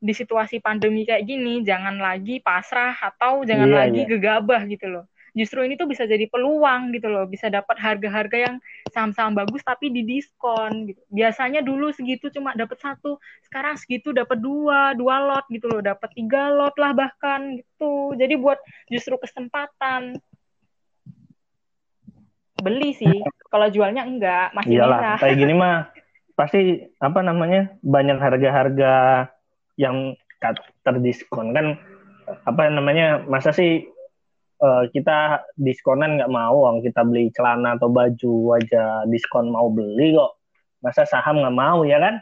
di 0.00 0.16
situasi 0.16 0.64
pandemi 0.64 1.04
kayak 1.04 1.28
gini, 1.28 1.60
jangan 1.60 2.00
lagi 2.00 2.40
pasrah 2.40 2.96
atau 2.96 3.44
jangan 3.44 3.68
yeah, 3.68 3.78
lagi 3.84 4.00
yeah. 4.06 4.10
gegabah 4.16 4.64
gitu 4.64 4.88
loh. 4.88 5.04
Justru 5.36 5.68
ini 5.68 5.76
tuh 5.76 5.84
bisa 5.84 6.08
jadi 6.08 6.24
peluang 6.32 6.96
gitu 6.96 7.12
loh, 7.12 7.28
bisa 7.28 7.52
dapat 7.52 7.76
harga-harga 7.76 8.48
yang 8.48 8.56
saham-saham 8.88 9.36
bagus 9.36 9.60
tapi 9.60 9.92
di 9.92 10.00
diskon 10.00 10.88
gitu. 10.88 11.00
Biasanya 11.12 11.60
dulu 11.60 11.92
segitu 11.92 12.32
cuma 12.32 12.56
dapat 12.56 12.80
satu, 12.80 13.20
sekarang 13.44 13.76
segitu 13.76 14.16
dapat 14.16 14.40
dua, 14.40 14.96
dua 14.96 15.20
lot 15.20 15.44
gitu 15.52 15.68
loh, 15.68 15.84
dapat 15.84 16.08
tiga 16.16 16.48
lot 16.48 16.72
lah 16.80 16.96
bahkan 16.96 17.60
gitu. 17.60 18.16
Jadi 18.16 18.32
buat 18.40 18.56
justru 18.88 19.20
kesempatan 19.20 20.16
beli 22.60 22.96
sih. 22.96 23.20
Kalau 23.48 23.68
jualnya 23.68 24.04
enggak, 24.04 24.52
masih 24.56 24.80
Iyalah, 24.80 24.98
bisa. 25.16 25.22
kayak 25.22 25.36
gini 25.38 25.54
mah 25.56 25.76
pasti 26.36 26.60
apa 27.00 27.20
namanya 27.24 27.72
banyak 27.80 28.18
harga-harga 28.20 28.92
yang 29.80 30.16
terdiskon. 30.84 31.52
Kan 31.56 31.80
apa 32.26 32.62
namanya 32.68 33.22
masa 33.24 33.54
sih 33.54 33.86
uh, 34.60 34.84
kita 34.90 35.46
diskonan 35.56 36.18
nggak 36.18 36.32
mau 36.32 36.68
orang 36.68 36.82
kita 36.82 37.06
beli 37.06 37.30
celana 37.32 37.78
atau 37.78 37.88
baju 37.88 38.58
aja 38.58 39.06
diskon 39.08 39.52
mau 39.52 39.68
beli 39.72 40.16
kok. 40.16 40.36
Masa 40.84 41.08
saham 41.08 41.40
nggak 41.40 41.56
mau 41.56 41.82
ya 41.84 42.00
kan? 42.00 42.20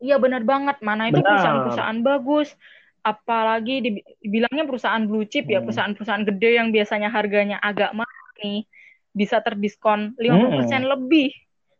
Iya 0.00 0.16
benar 0.16 0.48
banget. 0.48 0.80
Mana 0.80 1.12
itu 1.12 1.20
perusahaan-perusahaan 1.20 2.00
bagus 2.00 2.56
apalagi 3.00 3.82
dibilangnya 4.20 4.64
perusahaan 4.68 5.02
blue 5.04 5.26
chip 5.26 5.48
ya, 5.48 5.60
hmm. 5.60 5.66
perusahaan-perusahaan 5.68 6.24
gede 6.28 6.50
yang 6.60 6.68
biasanya 6.70 7.08
harganya 7.08 7.56
agak 7.60 7.92
mahal 7.96 8.26
nih, 8.40 8.64
bisa 9.12 9.40
terdiskon 9.40 10.16
50% 10.16 10.20
hmm. 10.20 10.88
lebih. 10.96 11.32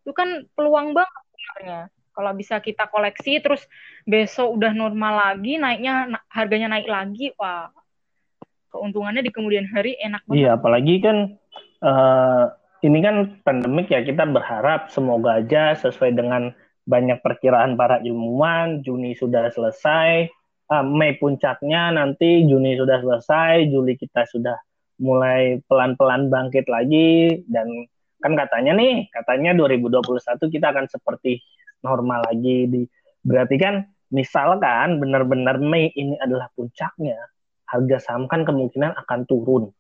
Itu 0.05 0.13
kan 0.17 0.49
peluang 0.57 0.97
banget 0.97 1.23
sebenarnya. 1.33 1.81
Kalau 2.11 2.33
bisa 2.37 2.59
kita 2.61 2.85
koleksi 2.91 3.41
terus 3.41 3.65
besok 4.05 4.59
udah 4.61 4.73
normal 4.75 5.31
lagi, 5.31 5.57
naiknya 5.57 6.21
harganya 6.29 6.77
naik 6.77 6.89
lagi, 6.91 7.33
wah 7.39 7.71
keuntungannya 8.71 9.23
di 9.25 9.33
kemudian 9.35 9.67
hari 9.71 9.99
enak 9.99 10.23
banget. 10.27 10.41
Iya, 10.41 10.51
apalagi 10.59 10.95
kan 11.03 11.17
uh, 11.83 12.45
ini 12.81 12.99
kan 13.05 13.17
pandemik 13.45 13.93
ya 13.93 14.01
kita 14.01 14.25
berharap 14.25 14.89
semoga 14.89 15.43
aja 15.43 15.77
sesuai 15.77 16.17
dengan 16.17 16.55
banyak 16.89 17.21
perkiraan 17.21 17.77
para 17.77 18.01
ilmuwan 18.01 18.81
Juni 18.81 19.15
sudah 19.15 19.53
selesai 19.53 20.33
uh, 20.71 20.87
Mei 20.87 21.19
puncaknya 21.19 21.91
nanti 21.91 22.47
Juni 22.47 22.79
sudah 22.79 23.03
selesai, 23.03 23.67
Juli 23.69 23.99
kita 23.99 24.25
sudah 24.31 24.57
mulai 25.03 25.59
pelan-pelan 25.67 26.31
bangkit 26.31 26.71
lagi 26.71 27.43
dan 27.51 27.67
kan 28.21 28.37
katanya 28.37 28.77
nih, 28.77 29.09
katanya 29.11 29.57
2021 29.57 30.05
kita 30.53 30.67
akan 30.71 30.87
seperti 30.87 31.41
normal 31.83 32.21
lagi 32.29 32.69
di 32.69 32.83
berarti 33.25 33.57
kan 33.57 33.75
misalkan 34.13 35.01
benar-benar 35.01 35.59
Mei 35.59 35.91
ini 35.97 36.15
adalah 36.21 36.53
puncaknya, 36.55 37.19
harga 37.67 37.97
saham 37.99 38.31
kan 38.31 38.47
kemungkinan 38.47 38.95
akan 38.95 39.21
turun. 39.27 39.73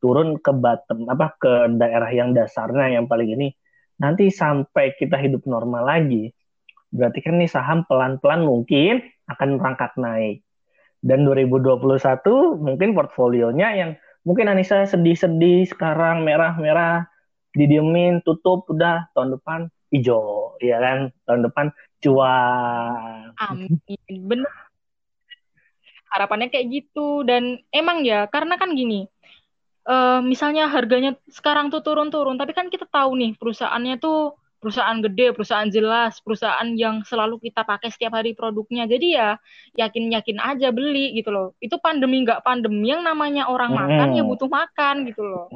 Turun 0.00 0.40
ke 0.40 0.48
bottom 0.56 1.12
apa 1.12 1.36
ke 1.36 1.76
daerah 1.76 2.08
yang 2.08 2.32
dasarnya 2.32 2.96
yang 2.96 3.04
paling 3.04 3.36
ini 3.36 3.52
nanti 4.00 4.32
sampai 4.32 4.96
kita 4.96 5.20
hidup 5.20 5.44
normal 5.44 5.84
lagi 5.84 6.32
berarti 6.90 7.18
kan 7.22 7.38
nih 7.38 7.50
saham 7.50 7.86
pelan-pelan 7.86 8.42
mungkin 8.42 9.02
akan 9.30 9.58
merangkak 9.58 9.94
naik. 9.98 10.42
Dan 11.00 11.24
2021 11.24 12.60
mungkin 12.60 12.92
portfolionya 12.92 13.68
yang 13.72 13.90
mungkin 14.26 14.52
Anissa 14.52 14.84
sedih-sedih 14.84 15.64
sekarang 15.70 16.28
merah-merah 16.28 17.08
didiemin 17.56 18.20
tutup 18.20 18.68
udah 18.68 19.08
tahun 19.16 19.40
depan 19.40 19.60
hijau 19.94 20.60
ya 20.60 20.76
kan? 20.76 21.14
Tahun 21.24 21.40
depan 21.46 21.66
cuan. 22.04 23.32
Amin 23.40 24.20
bener. 24.28 24.52
Harapannya 26.10 26.50
kayak 26.50 26.68
gitu 26.68 27.22
dan 27.22 27.62
emang 27.70 28.02
ya 28.02 28.26
karena 28.28 28.58
kan 28.58 28.74
gini 28.74 29.06
uh, 29.86 30.20
misalnya 30.20 30.68
harganya 30.68 31.16
sekarang 31.30 31.70
tuh 31.72 31.80
turun-turun 31.80 32.36
tapi 32.36 32.52
kan 32.52 32.68
kita 32.68 32.84
tahu 32.90 33.16
nih 33.16 33.38
perusahaannya 33.38 33.96
tuh 34.02 34.36
perusahaan 34.60 35.00
gede, 35.00 35.32
perusahaan 35.32 35.66
jelas, 35.72 36.20
perusahaan 36.20 36.68
yang 36.76 37.00
selalu 37.02 37.40
kita 37.40 37.64
pakai 37.64 37.88
setiap 37.88 38.20
hari 38.20 38.36
produknya. 38.36 38.84
Jadi 38.84 39.16
ya 39.16 39.40
yakin-yakin 39.80 40.36
aja 40.36 40.68
beli 40.70 41.16
gitu 41.16 41.32
loh. 41.32 41.56
Itu 41.58 41.80
pandemi 41.80 42.20
nggak 42.22 42.44
pandemi 42.44 42.92
yang 42.92 43.00
namanya 43.02 43.48
orang 43.48 43.72
hmm. 43.72 43.80
makan 43.80 44.08
ya 44.14 44.22
butuh 44.22 44.48
makan 44.52 44.94
gitu 45.08 45.22
loh. 45.24 45.48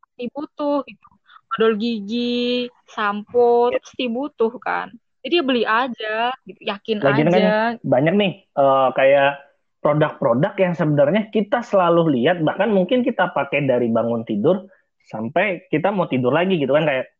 Pasti 0.00 0.24
butuh 0.32 0.80
gitu. 0.88 1.08
Odol 1.52 1.76
gigi, 1.76 2.64
sampo, 2.88 3.68
ya. 3.68 3.76
pasti 3.76 4.08
butuh 4.08 4.52
kan. 4.56 4.88
Jadi 5.20 5.34
ya 5.36 5.44
beli 5.44 5.62
aja, 5.68 6.32
gitu. 6.48 6.60
yakin 6.64 6.96
Lagi 6.98 7.22
kan 7.22 7.28
aja. 7.28 7.38
Kan 7.44 7.72
banyak 7.84 8.14
nih 8.16 8.32
uh, 8.56 8.88
kayak 8.96 9.52
produk-produk 9.84 10.54
yang 10.56 10.72
sebenarnya 10.72 11.28
kita 11.28 11.60
selalu 11.60 12.16
lihat 12.16 12.40
bahkan 12.40 12.72
mungkin 12.72 13.04
kita 13.04 13.36
pakai 13.36 13.68
dari 13.68 13.92
bangun 13.92 14.24
tidur 14.24 14.64
sampai 15.12 15.68
kita 15.68 15.92
mau 15.92 16.08
tidur 16.08 16.32
lagi 16.32 16.56
gitu 16.56 16.72
kan 16.72 16.88
kayak 16.88 17.11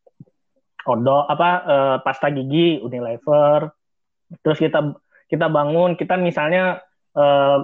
odo 0.86 1.26
apa 1.26 1.50
uh, 1.64 1.96
pasta 2.02 2.30
gigi 2.32 2.82
Unilever. 2.82 3.70
Terus 4.42 4.58
kita 4.58 4.96
kita 5.28 5.46
bangun 5.48 5.94
kita 5.94 6.18
misalnya 6.18 6.82
uh, 7.16 7.62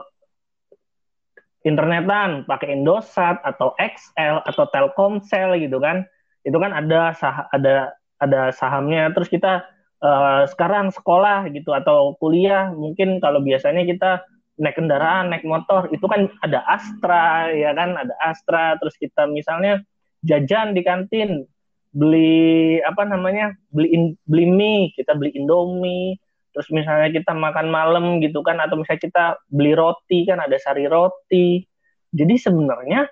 internetan 1.67 2.47
pakai 2.47 2.79
Indosat 2.79 3.43
atau 3.43 3.75
XL 3.77 4.47
atau 4.47 4.65
Telkomsel 4.71 5.59
gitu 5.59 5.83
kan. 5.83 6.07
Itu 6.47 6.57
kan 6.63 6.73
ada 6.73 7.13
sah 7.17 7.51
ada 7.51 7.93
ada 8.23 8.55
sahamnya. 8.55 9.11
Terus 9.13 9.29
kita 9.29 9.67
uh, 10.01 10.47
sekarang 10.49 10.95
sekolah 10.95 11.51
gitu 11.51 11.75
atau 11.75 12.15
kuliah 12.17 12.71
mungkin 12.71 13.19
kalau 13.19 13.43
biasanya 13.43 13.83
kita 13.85 14.23
naik 14.59 14.79
kendaraan 14.79 15.35
naik 15.35 15.45
motor. 15.45 15.91
Itu 15.91 16.07
kan 16.07 16.31
ada 16.43 16.63
Astra 16.67 17.51
ya 17.51 17.75
kan? 17.75 17.99
Ada 17.99 18.15
Astra. 18.23 18.65
Terus 18.79 18.95
kita 18.97 19.27
misalnya 19.27 19.83
jajan 20.23 20.75
di 20.75 20.83
kantin 20.83 21.47
beli 21.93 22.79
apa 22.85 23.09
namanya 23.09 23.57
beli 23.73 23.89
in, 23.91 24.05
beli 24.29 24.45
mie 24.45 24.93
kita 24.93 25.17
beli 25.17 25.33
indomie 25.33 26.21
terus 26.53 26.75
misalnya 26.75 27.15
kita 27.15 27.33
makan 27.39 27.71
malam 27.71 28.19
gitu 28.19 28.43
kan 28.43 28.59
atau 28.59 28.81
misalnya 28.81 29.03
kita 29.07 29.25
beli 29.47 29.79
roti 29.79 30.27
kan 30.27 30.43
ada 30.43 30.59
sari 30.59 30.91
roti. 30.91 31.63
Jadi 32.11 32.35
sebenarnya 32.35 33.07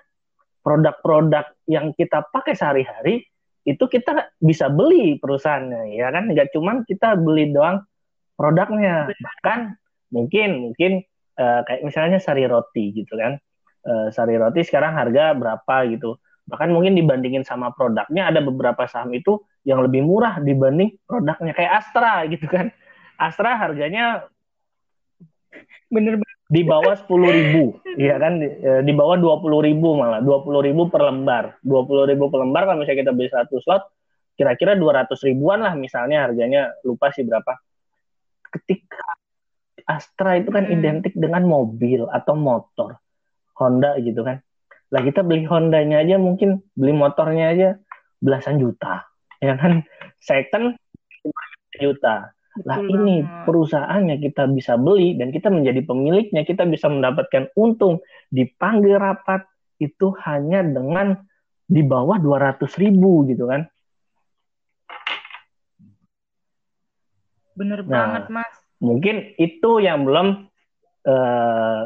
produk-produk 0.65 1.55
yang 1.69 1.95
kita 1.95 2.27
pakai 2.27 2.57
sehari-hari 2.57 3.23
itu 3.63 3.83
kita 3.87 4.35
bisa 4.43 4.67
beli 4.67 5.15
perusahaannya 5.21 5.95
ya 5.95 6.11
kan? 6.11 6.27
Nggak 6.27 6.51
cuma 6.51 6.83
kita 6.83 7.15
beli 7.15 7.55
doang 7.55 7.87
produknya. 8.35 9.15
Bahkan 9.15 9.59
mungkin 10.11 10.67
mungkin 10.67 10.91
uh, 11.39 11.63
kayak 11.63 11.87
misalnya 11.87 12.19
sari 12.19 12.43
roti 12.51 12.99
gitu 12.99 13.15
kan. 13.15 13.39
Uh, 13.87 14.11
sari 14.11 14.35
roti 14.35 14.67
sekarang 14.67 14.91
harga 14.91 15.31
berapa 15.31 15.75
gitu 15.87 16.19
bahkan 16.47 16.71
mungkin 16.71 16.95
dibandingin 16.95 17.43
sama 17.43 17.75
produknya 17.75 18.31
ada 18.31 18.39
beberapa 18.39 18.87
saham 18.87 19.11
itu 19.11 19.43
yang 19.67 19.83
lebih 19.83 20.07
murah 20.07 20.39
dibanding 20.39 20.95
produknya. 21.03 21.51
Kayak 21.51 21.83
Astra 21.83 22.23
gitu 22.31 22.47
kan. 22.47 22.71
Astra 23.19 23.59
harganya 23.59 24.25
bener 25.91 26.23
di 26.47 26.63
bawah 26.63 26.95
sepuluh 26.95 27.29
ribu. 27.29 27.75
Ya 27.97 28.15
kan? 28.21 28.37
Di, 28.37 28.47
e, 28.47 28.71
di 28.85 28.93
bawah 28.93 29.17
dua 29.19 29.41
puluh 29.43 29.59
ribu 29.59 29.97
malah. 29.97 30.23
dua 30.23 30.45
puluh 30.45 30.63
ribu 30.63 30.87
per 30.87 31.03
lembar. 31.03 31.59
dua 31.65 31.83
puluh 31.83 32.07
ribu 32.07 32.31
per 32.31 32.45
lembar 32.45 32.69
kalau 32.69 32.85
misalnya 32.85 33.09
kita 33.09 33.11
beli 33.11 33.29
satu 33.33 33.57
slot 33.59 33.83
kira-kira 34.37 34.77
dua 34.77 35.03
ratus 35.03 35.25
ribuan 35.27 35.59
lah 35.65 35.73
misalnya. 35.75 36.29
Harganya 36.29 36.71
lupa 36.87 37.11
sih 37.11 37.27
berapa. 37.27 37.59
Ketika 38.47 39.03
Astra 39.83 40.39
itu 40.39 40.53
kan 40.53 40.69
hmm. 40.69 40.75
identik 40.77 41.13
dengan 41.17 41.43
mobil 41.43 42.07
atau 42.07 42.37
motor. 42.39 42.95
Honda 43.57 43.97
gitu 43.97 44.21
kan 44.21 44.37
lah 44.87 45.01
kita 45.03 45.23
beli 45.23 45.43
Hondanya 45.43 45.99
aja 45.99 46.15
mungkin 46.15 46.63
beli 46.73 46.95
motornya 46.95 47.45
aja 47.51 47.69
belasan 48.23 48.59
juta. 48.59 49.03
Ya 49.43 49.59
kan? 49.59 49.83
Second 50.27 50.79
juta. 51.77 52.31
Lah 52.65 52.81
ini 52.81 53.21
perusahaannya 53.45 54.17
kita 54.17 54.49
bisa 54.49 54.81
beli 54.81 55.13
dan 55.13 55.29
kita 55.29 55.53
menjadi 55.53 55.85
pemiliknya, 55.85 56.41
kita 56.41 56.65
bisa 56.65 56.89
mendapatkan 56.89 57.53
untung 57.53 58.01
dipanggil 58.33 58.97
rapat 58.97 59.45
itu 59.77 60.09
hanya 60.25 60.65
dengan 60.65 61.21
di 61.67 61.85
bawah 61.85 62.17
200 62.17 62.65
ribu 62.81 63.29
gitu 63.29 63.45
kan. 63.45 63.69
Bener 67.53 67.85
nah, 67.85 67.89
banget 67.89 68.23
mas. 68.33 68.53
Mungkin 68.81 69.37
itu 69.37 69.81
yang 69.81 70.05
belum 70.05 70.49
uh, 71.05 71.81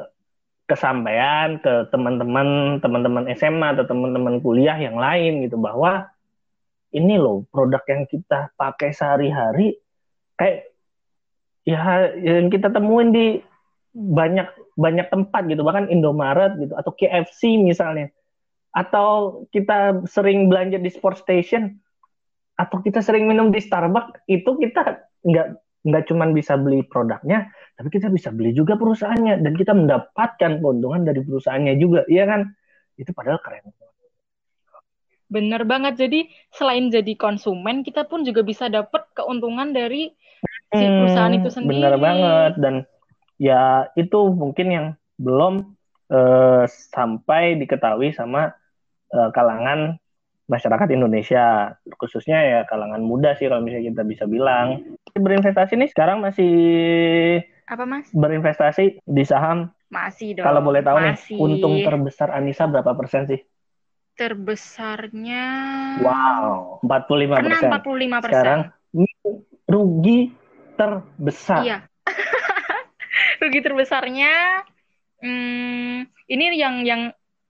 kesampaian 0.71 1.59
ke 1.59 1.91
teman-teman 1.91 2.79
teman-teman 2.79 3.27
SMA 3.35 3.75
atau 3.75 3.83
teman-teman 3.83 4.39
kuliah 4.39 4.79
yang 4.79 4.95
lain 4.95 5.43
gitu 5.43 5.59
bahwa 5.59 6.07
ini 6.95 7.19
loh 7.19 7.43
produk 7.51 7.83
yang 7.91 8.07
kita 8.07 8.55
pakai 8.55 8.95
sehari-hari 8.95 9.75
kayak 10.39 10.71
ya 11.67 12.15
yang 12.15 12.47
kita 12.47 12.71
temuin 12.71 13.11
di 13.11 13.43
banyak 13.91 14.47
banyak 14.79 15.11
tempat 15.11 15.51
gitu 15.51 15.61
bahkan 15.67 15.91
Indomaret 15.91 16.55
gitu 16.57 16.73
atau 16.79 16.91
KFC 16.95 17.59
misalnya. 17.59 18.09
Atau 18.71 19.43
kita 19.51 20.07
sering 20.07 20.47
belanja 20.47 20.79
di 20.79 20.87
sport 20.87 21.19
station 21.19 21.75
atau 22.55 22.79
kita 22.79 23.03
sering 23.03 23.27
minum 23.27 23.51
di 23.51 23.59
Starbucks 23.59 24.23
itu 24.31 24.47
kita 24.47 25.03
nggak 25.27 25.47
nggak 25.81 26.13
cuma 26.13 26.29
bisa 26.29 26.57
beli 26.57 26.85
produknya, 26.85 27.49
tapi 27.73 27.89
kita 27.89 28.13
bisa 28.13 28.29
beli 28.29 28.53
juga 28.53 28.77
perusahaannya 28.77 29.41
dan 29.41 29.53
kita 29.57 29.73
mendapatkan 29.73 30.61
keuntungan 30.61 31.01
dari 31.01 31.25
perusahaannya 31.25 31.73
juga, 31.81 32.05
iya 32.05 32.29
kan? 32.29 32.53
Itu 32.97 33.15
padahal 33.17 33.41
keren. 33.41 33.73
Bener 35.31 35.63
banget. 35.63 35.95
Jadi 35.95 36.27
selain 36.51 36.91
jadi 36.91 37.15
konsumen, 37.15 37.87
kita 37.87 38.03
pun 38.03 38.27
juga 38.27 38.43
bisa 38.43 38.67
dapat 38.67 39.07
keuntungan 39.15 39.71
dari 39.71 40.11
si 40.75 40.83
hmm, 40.83 40.95
perusahaan 40.99 41.33
itu 41.33 41.49
sendiri. 41.49 41.79
Bener 41.79 41.95
banget. 41.95 42.53
Dan 42.59 42.75
ya 43.39 43.87
itu 43.95 44.19
mungkin 44.35 44.67
yang 44.67 44.87
belum 45.15 45.71
uh, 46.11 46.67
sampai 46.67 47.55
diketahui 47.63 48.11
sama 48.11 48.51
uh, 49.15 49.29
kalangan 49.31 50.00
masyarakat 50.51 50.87
Indonesia 50.91 51.79
khususnya 51.95 52.43
ya 52.43 52.59
kalangan 52.67 52.99
muda 52.99 53.39
sih 53.39 53.47
kalau 53.47 53.63
misalnya 53.63 53.95
kita 53.95 54.03
bisa 54.03 54.23
bilang. 54.27 54.83
Berinvestasi 55.15 55.79
nih 55.79 55.89
sekarang 55.95 56.19
masih 56.19 56.51
apa 57.71 57.87
mas? 57.87 58.11
berinvestasi 58.11 58.99
di 58.99 59.23
saham. 59.23 59.71
Masih 59.87 60.35
dong 60.35 60.43
kalau 60.43 60.59
boleh 60.59 60.83
tahu 60.83 60.99
masih. 60.99 61.35
nih 61.35 61.39
untung 61.39 61.75
terbesar 61.79 62.35
Anissa 62.35 62.67
berapa 62.67 62.91
persen 62.99 63.31
sih? 63.31 63.39
Terbesarnya 64.19 65.45
wow 66.03 66.83
45 66.83 67.47
persen. 67.47 67.69
45 67.71 68.23
persen. 68.27 68.31
Sekarang 68.35 68.61
rugi 69.71 70.35
terbesar. 70.75 71.63
Iya. 71.63 71.79
Rugi 73.41 73.59
terbesarnya 73.63 74.33
hmm, 75.23 76.11
ini 76.27 76.45
yang 76.59 76.83
yang 76.83 77.01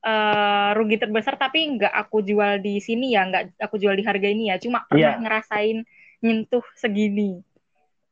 uh, 0.06 0.70
rugi 0.74 0.98
terbesar 0.98 1.38
tapi 1.38 1.78
nggak 1.78 1.94
aku 1.94 2.26
jual 2.26 2.62
di 2.62 2.82
sini 2.82 3.14
ya 3.14 3.26
nggak 3.30 3.62
aku 3.62 3.78
jual 3.78 3.94
di 3.94 4.04
harga 4.06 4.28
ini 4.28 4.50
ya. 4.50 4.58
Cuma 4.58 4.86
pernah 4.86 5.18
yeah. 5.18 5.22
ngerasain 5.22 5.78
nyentuh 6.22 6.66
segini. 6.78 7.42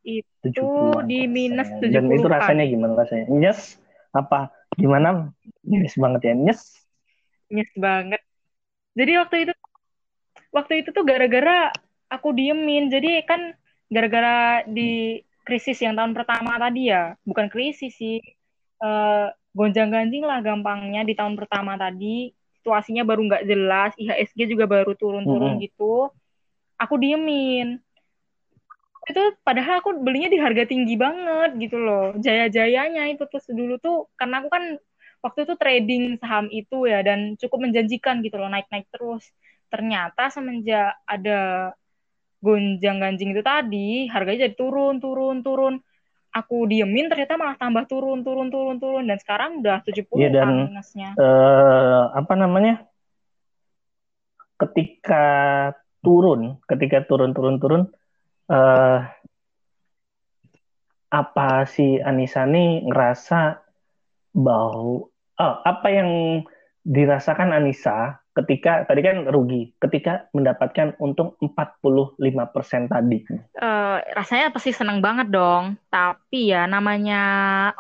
Itu 0.06 1.04
di 1.06 1.28
minus 1.28 1.70
tujuh 1.78 1.94
dan 1.94 2.10
itu 2.10 2.28
rasanya 2.30 2.66
gimana 2.66 2.94
rasanya? 2.98 3.26
Nyes? 3.30 3.78
Apa? 4.16 4.50
Gimana? 4.80 5.30
Nyes 5.66 5.94
banget 6.00 6.32
ya. 6.32 6.34
Nyes? 6.34 6.62
Nyes 7.52 7.72
banget. 7.78 8.22
Jadi 8.98 9.12
waktu 9.20 9.36
itu 9.46 9.54
waktu 10.50 10.74
itu 10.82 10.90
tuh 10.96 11.06
gara-gara 11.06 11.70
aku 12.10 12.34
diemin. 12.34 12.90
Jadi 12.90 13.22
kan 13.28 13.54
gara-gara 13.92 14.66
di 14.66 15.22
krisis 15.46 15.78
yang 15.82 15.98
tahun 15.98 16.18
pertama 16.18 16.58
tadi 16.58 16.90
ya. 16.90 17.14
Bukan 17.26 17.52
krisis 17.52 17.94
sih. 17.98 18.22
Uh, 18.80 19.28
gonjang-ganjing 19.54 20.24
lah 20.26 20.40
gampangnya 20.42 21.02
di 21.06 21.14
tahun 21.18 21.36
pertama 21.38 21.76
tadi. 21.76 22.32
Situasinya 22.60 23.08
baru 23.08 23.22
nggak 23.26 23.44
jelas 23.48 23.92
IHSG 23.96 24.52
juga 24.52 24.68
baru 24.68 24.94
turun-turun 24.94 25.58
hmm. 25.58 25.62
gitu. 25.64 26.12
Aku 26.80 26.96
diemin. 27.00 27.80
Itu 29.10 29.22
padahal 29.42 29.82
aku 29.82 29.98
belinya 30.00 30.30
di 30.30 30.38
harga 30.38 30.70
tinggi 30.70 30.94
banget 31.00 31.58
gitu 31.58 31.82
loh. 31.82 32.14
Jaya-jayanya 32.20 33.10
itu 33.10 33.26
terus 33.26 33.48
dulu 33.50 33.82
tuh 33.82 34.12
karena 34.20 34.44
aku 34.44 34.50
kan 34.54 34.64
waktu 35.20 35.40
itu 35.48 35.54
trading 35.60 36.04
saham 36.22 36.48
itu 36.52 36.88
ya 36.88 37.04
dan 37.04 37.36
cukup 37.36 37.68
menjanjikan 37.68 38.22
gitu 38.22 38.38
loh 38.38 38.52
naik-naik 38.52 38.86
terus. 38.94 39.26
Ternyata 39.72 40.30
semenjak 40.30 41.00
ada 41.10 41.74
gonjang 42.40 43.04
ganjing 43.04 43.36
itu 43.36 43.44
tadi 43.44 44.08
harganya 44.08 44.48
jadi 44.48 44.56
turun 44.56 45.04
turun 45.04 45.44
turun 45.44 45.76
aku 46.30 46.70
diemin 46.70 47.10
ternyata 47.10 47.36
malah 47.36 47.58
tambah 47.58 47.90
turun 47.90 48.22
turun 48.22 48.54
turun 48.54 48.78
turun 48.78 49.04
dan 49.10 49.18
sekarang 49.18 49.66
udah 49.66 49.82
70 49.82 50.06
Iya 50.16 50.30
dan 50.30 50.50
minusnya. 50.70 51.10
eh, 51.18 52.04
apa 52.14 52.34
namanya? 52.38 52.86
Ketika 54.60 55.26
turun, 56.04 56.60
ketika 56.68 57.04
turun 57.08 57.32
turun 57.32 57.56
turun 57.58 57.82
eh 58.50 59.00
apa 61.10 61.66
si 61.66 61.98
Anissa 61.98 62.46
nih 62.46 62.86
ngerasa 62.86 63.58
bahwa 64.38 65.10
oh, 65.10 65.56
apa 65.66 65.88
yang 65.90 66.10
dirasakan 66.86 67.50
Anissa 67.50 68.19
ketika 68.38 68.86
tadi 68.86 69.02
kan 69.02 69.26
rugi 69.26 69.74
ketika 69.82 70.30
mendapatkan 70.32 70.96
untung 71.02 71.34
45% 71.42 72.20
tadi. 72.88 73.26
Uh, 73.58 73.98
rasanya 74.14 74.54
pasti 74.54 74.72
senang 74.72 75.02
banget 75.02 75.34
dong. 75.34 75.76
Tapi 75.90 76.54
ya 76.54 76.70
namanya 76.70 77.22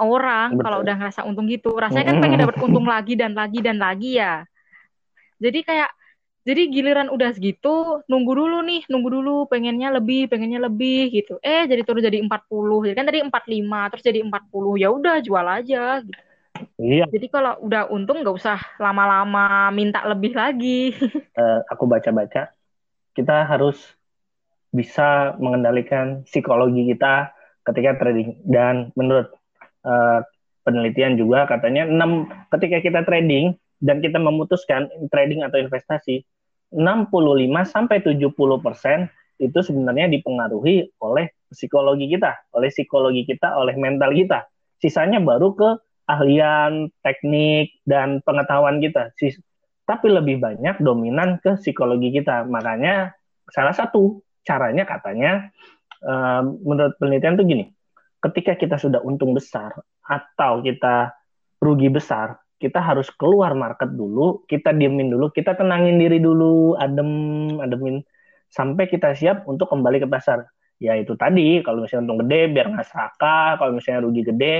orang 0.01 0.57
Betul. 0.57 0.63
kalau 0.65 0.77
udah 0.81 0.95
ngerasa 0.97 1.21
untung 1.29 1.45
gitu, 1.47 1.77
rasanya 1.77 2.12
kan 2.13 2.17
pengen 2.19 2.41
dapat 2.43 2.57
untung 2.59 2.88
lagi 2.89 3.13
dan 3.13 3.38
lagi 3.38 3.59
dan 3.62 3.77
lagi 3.77 4.17
ya. 4.17 4.43
Jadi 5.39 5.63
kayak 5.63 5.89
jadi 6.47 6.65
giliran 6.71 7.13
udah 7.13 7.29
segitu, 7.35 8.01
nunggu 8.09 8.31
dulu 8.33 8.65
nih, 8.65 8.81
nunggu 8.89 9.09
dulu, 9.12 9.38
pengennya 9.45 9.93
lebih, 9.93 10.25
pengennya 10.31 10.65
lebih 10.65 11.13
gitu. 11.13 11.38
Eh, 11.45 11.67
jadi 11.69 11.85
turun 11.85 12.01
jadi 12.01 12.17
40. 12.25 12.89
Jadi 12.89 12.95
kan 12.97 13.05
tadi 13.05 13.19
45, 13.21 13.91
terus 13.93 14.03
jadi 14.03 14.19
40. 14.25 14.73
Ya 14.79 14.89
udah, 14.89 15.21
jual 15.21 15.45
aja 15.45 16.01
gitu. 16.01 16.28
Iya. 16.79 17.05
Jadi 17.07 17.27
kalau 17.31 17.59
udah 17.63 17.87
untung 17.91 18.21
nggak 18.23 18.35
usah 18.35 18.59
lama-lama 18.77 19.69
minta 19.71 20.03
lebih 20.07 20.35
lagi. 20.35 20.95
Uh, 21.35 21.63
aku 21.71 21.87
baca-baca, 21.87 22.51
kita 23.15 23.37
harus 23.47 23.77
bisa 24.69 25.35
mengendalikan 25.41 26.23
psikologi 26.27 26.89
kita 26.93 27.33
ketika 27.67 27.97
trading. 27.97 28.37
Dan 28.45 28.93
menurut 28.93 29.33
uh, 29.85 30.21
penelitian 30.63 31.17
juga 31.17 31.49
katanya 31.49 31.87
6 31.89 32.51
ketika 32.57 32.77
kita 32.83 32.99
trading 33.07 33.57
dan 33.79 34.03
kita 34.03 34.19
memutuskan 34.19 34.91
trading 35.09 35.41
atau 35.41 35.57
investasi 35.57 36.21
65 36.69 37.09
sampai 37.65 37.97
70 38.05 38.29
persen 38.61 39.09
itu 39.39 39.59
sebenarnya 39.63 40.11
dipengaruhi 40.11 40.93
oleh 40.99 41.31
psikologi 41.49 42.11
kita, 42.11 42.51
oleh 42.53 42.69
psikologi 42.69 43.23
kita, 43.25 43.55
oleh 43.55 43.73
mental 43.79 44.11
kita. 44.13 44.45
Sisanya 44.77 45.23
baru 45.23 45.55
ke 45.55 45.69
keahlian, 46.09 46.89
teknik, 47.05 47.77
dan 47.85 48.25
pengetahuan 48.25 48.81
kita. 48.81 49.13
Tapi 49.85 50.07
lebih 50.09 50.41
banyak 50.41 50.81
dominan 50.81 51.37
ke 51.37 51.53
psikologi 51.61 52.09
kita. 52.09 52.49
Makanya 52.49 53.13
salah 53.53 53.77
satu 53.77 54.25
caranya 54.41 54.89
katanya, 54.89 55.53
menurut 56.65 56.97
penelitian 56.97 57.37
tuh 57.37 57.45
gini, 57.45 57.69
ketika 58.25 58.57
kita 58.57 58.81
sudah 58.81 59.05
untung 59.05 59.37
besar 59.37 59.77
atau 60.01 60.65
kita 60.65 61.13
rugi 61.61 61.93
besar, 61.93 62.41
kita 62.57 62.81
harus 62.81 63.07
keluar 63.13 63.53
market 63.53 63.93
dulu, 63.93 64.41
kita 64.49 64.73
diemin 64.73 65.13
dulu, 65.13 65.29
kita 65.29 65.53
tenangin 65.53 66.01
diri 66.01 66.17
dulu, 66.17 66.73
adem, 66.73 67.09
ademin, 67.61 68.01
sampai 68.49 68.89
kita 68.89 69.13
siap 69.13 69.45
untuk 69.45 69.69
kembali 69.69 70.01
ke 70.01 70.07
pasar. 70.09 70.49
Ya 70.81 70.95
itu 70.95 71.13
tadi, 71.15 71.59
kalau 71.61 71.85
misalnya 71.85 72.09
untung 72.09 72.25
gede, 72.25 72.41
biar 72.49 72.71
nggak 72.73 72.87
serakah, 72.87 73.59
kalau 73.61 73.77
misalnya 73.77 74.01
rugi 74.03 74.23
gede, 74.25 74.55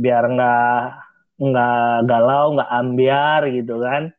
biar 0.00 0.24
nggak 0.32 0.80
nggak 1.40 1.92
galau 2.08 2.56
nggak 2.56 2.70
ambiar 2.72 3.40
gitu 3.52 3.74
kan. 3.84 4.12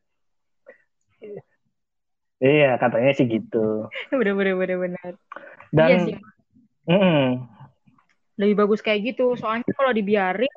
Iya 2.42 2.74
katanya 2.78 3.10
sih 3.14 3.26
gitu. 3.30 3.86
Bener 4.10 4.34
bener 4.34 4.54
bener 4.58 4.78
bener. 4.78 5.12
Dan 5.70 5.88
iya 5.90 5.98
sih. 6.02 6.16
Mm 6.82 6.98
-mm. 6.98 7.26
lebih 8.42 8.66
bagus 8.66 8.82
kayak 8.82 9.14
gitu. 9.14 9.38
Soalnya 9.38 9.70
kalau 9.70 9.94
dibiarin 9.94 10.50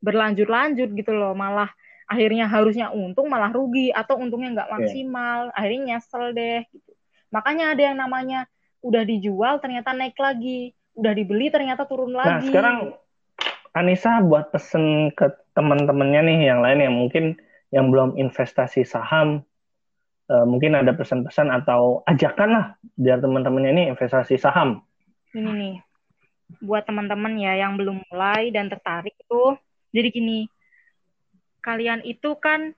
berlanjut-lanjut 0.00 0.88
gitu 0.96 1.12
loh. 1.12 1.36
Malah 1.36 1.68
akhirnya 2.08 2.48
harusnya 2.48 2.88
untung 2.88 3.28
malah 3.28 3.52
rugi. 3.52 3.92
Atau 3.92 4.16
untungnya 4.16 4.56
nggak 4.56 4.68
iya. 4.72 4.74
maksimal. 4.80 5.38
Yeah. 5.52 5.56
akhirnya 5.60 5.80
nyesel 5.84 6.24
deh 6.32 6.60
gitu. 6.72 6.92
Makanya 7.28 7.76
ada 7.76 7.82
yang 7.92 7.96
namanya 8.00 8.48
udah 8.80 9.04
dijual 9.04 9.60
ternyata 9.60 9.92
naik 9.92 10.16
lagi. 10.16 10.72
Udah 10.96 11.12
dibeli 11.12 11.52
ternyata 11.52 11.84
turun 11.84 12.16
nah, 12.16 12.24
lagi. 12.24 12.32
nah 12.32 12.40
sekarang 12.48 12.76
Anissa 13.76 14.24
buat 14.24 14.48
pesen 14.48 15.12
ke 15.12 15.28
teman-temannya 15.52 16.32
nih 16.32 16.38
yang 16.48 16.64
lain 16.64 16.80
yang 16.80 16.96
mungkin 16.96 17.24
yang 17.68 17.92
belum 17.92 18.16
investasi 18.16 18.88
saham, 18.88 19.44
uh, 20.32 20.46
mungkin 20.48 20.72
ada 20.72 20.96
pesan-pesan 20.96 21.52
atau 21.52 22.00
ajakan 22.08 22.48
lah 22.56 22.66
biar 22.96 23.20
teman-temannya 23.20 23.70
ini 23.76 23.82
investasi 23.92 24.40
saham. 24.40 24.80
Ini 25.36 25.52
nih, 25.52 25.76
buat 26.64 26.88
teman-teman 26.88 27.36
ya 27.36 27.52
yang 27.60 27.76
belum 27.76 28.00
mulai 28.08 28.48
dan 28.48 28.72
tertarik 28.72 29.12
tuh, 29.28 29.60
jadi 29.92 30.08
gini, 30.08 30.48
kalian 31.60 32.00
itu 32.08 32.32
kan 32.40 32.72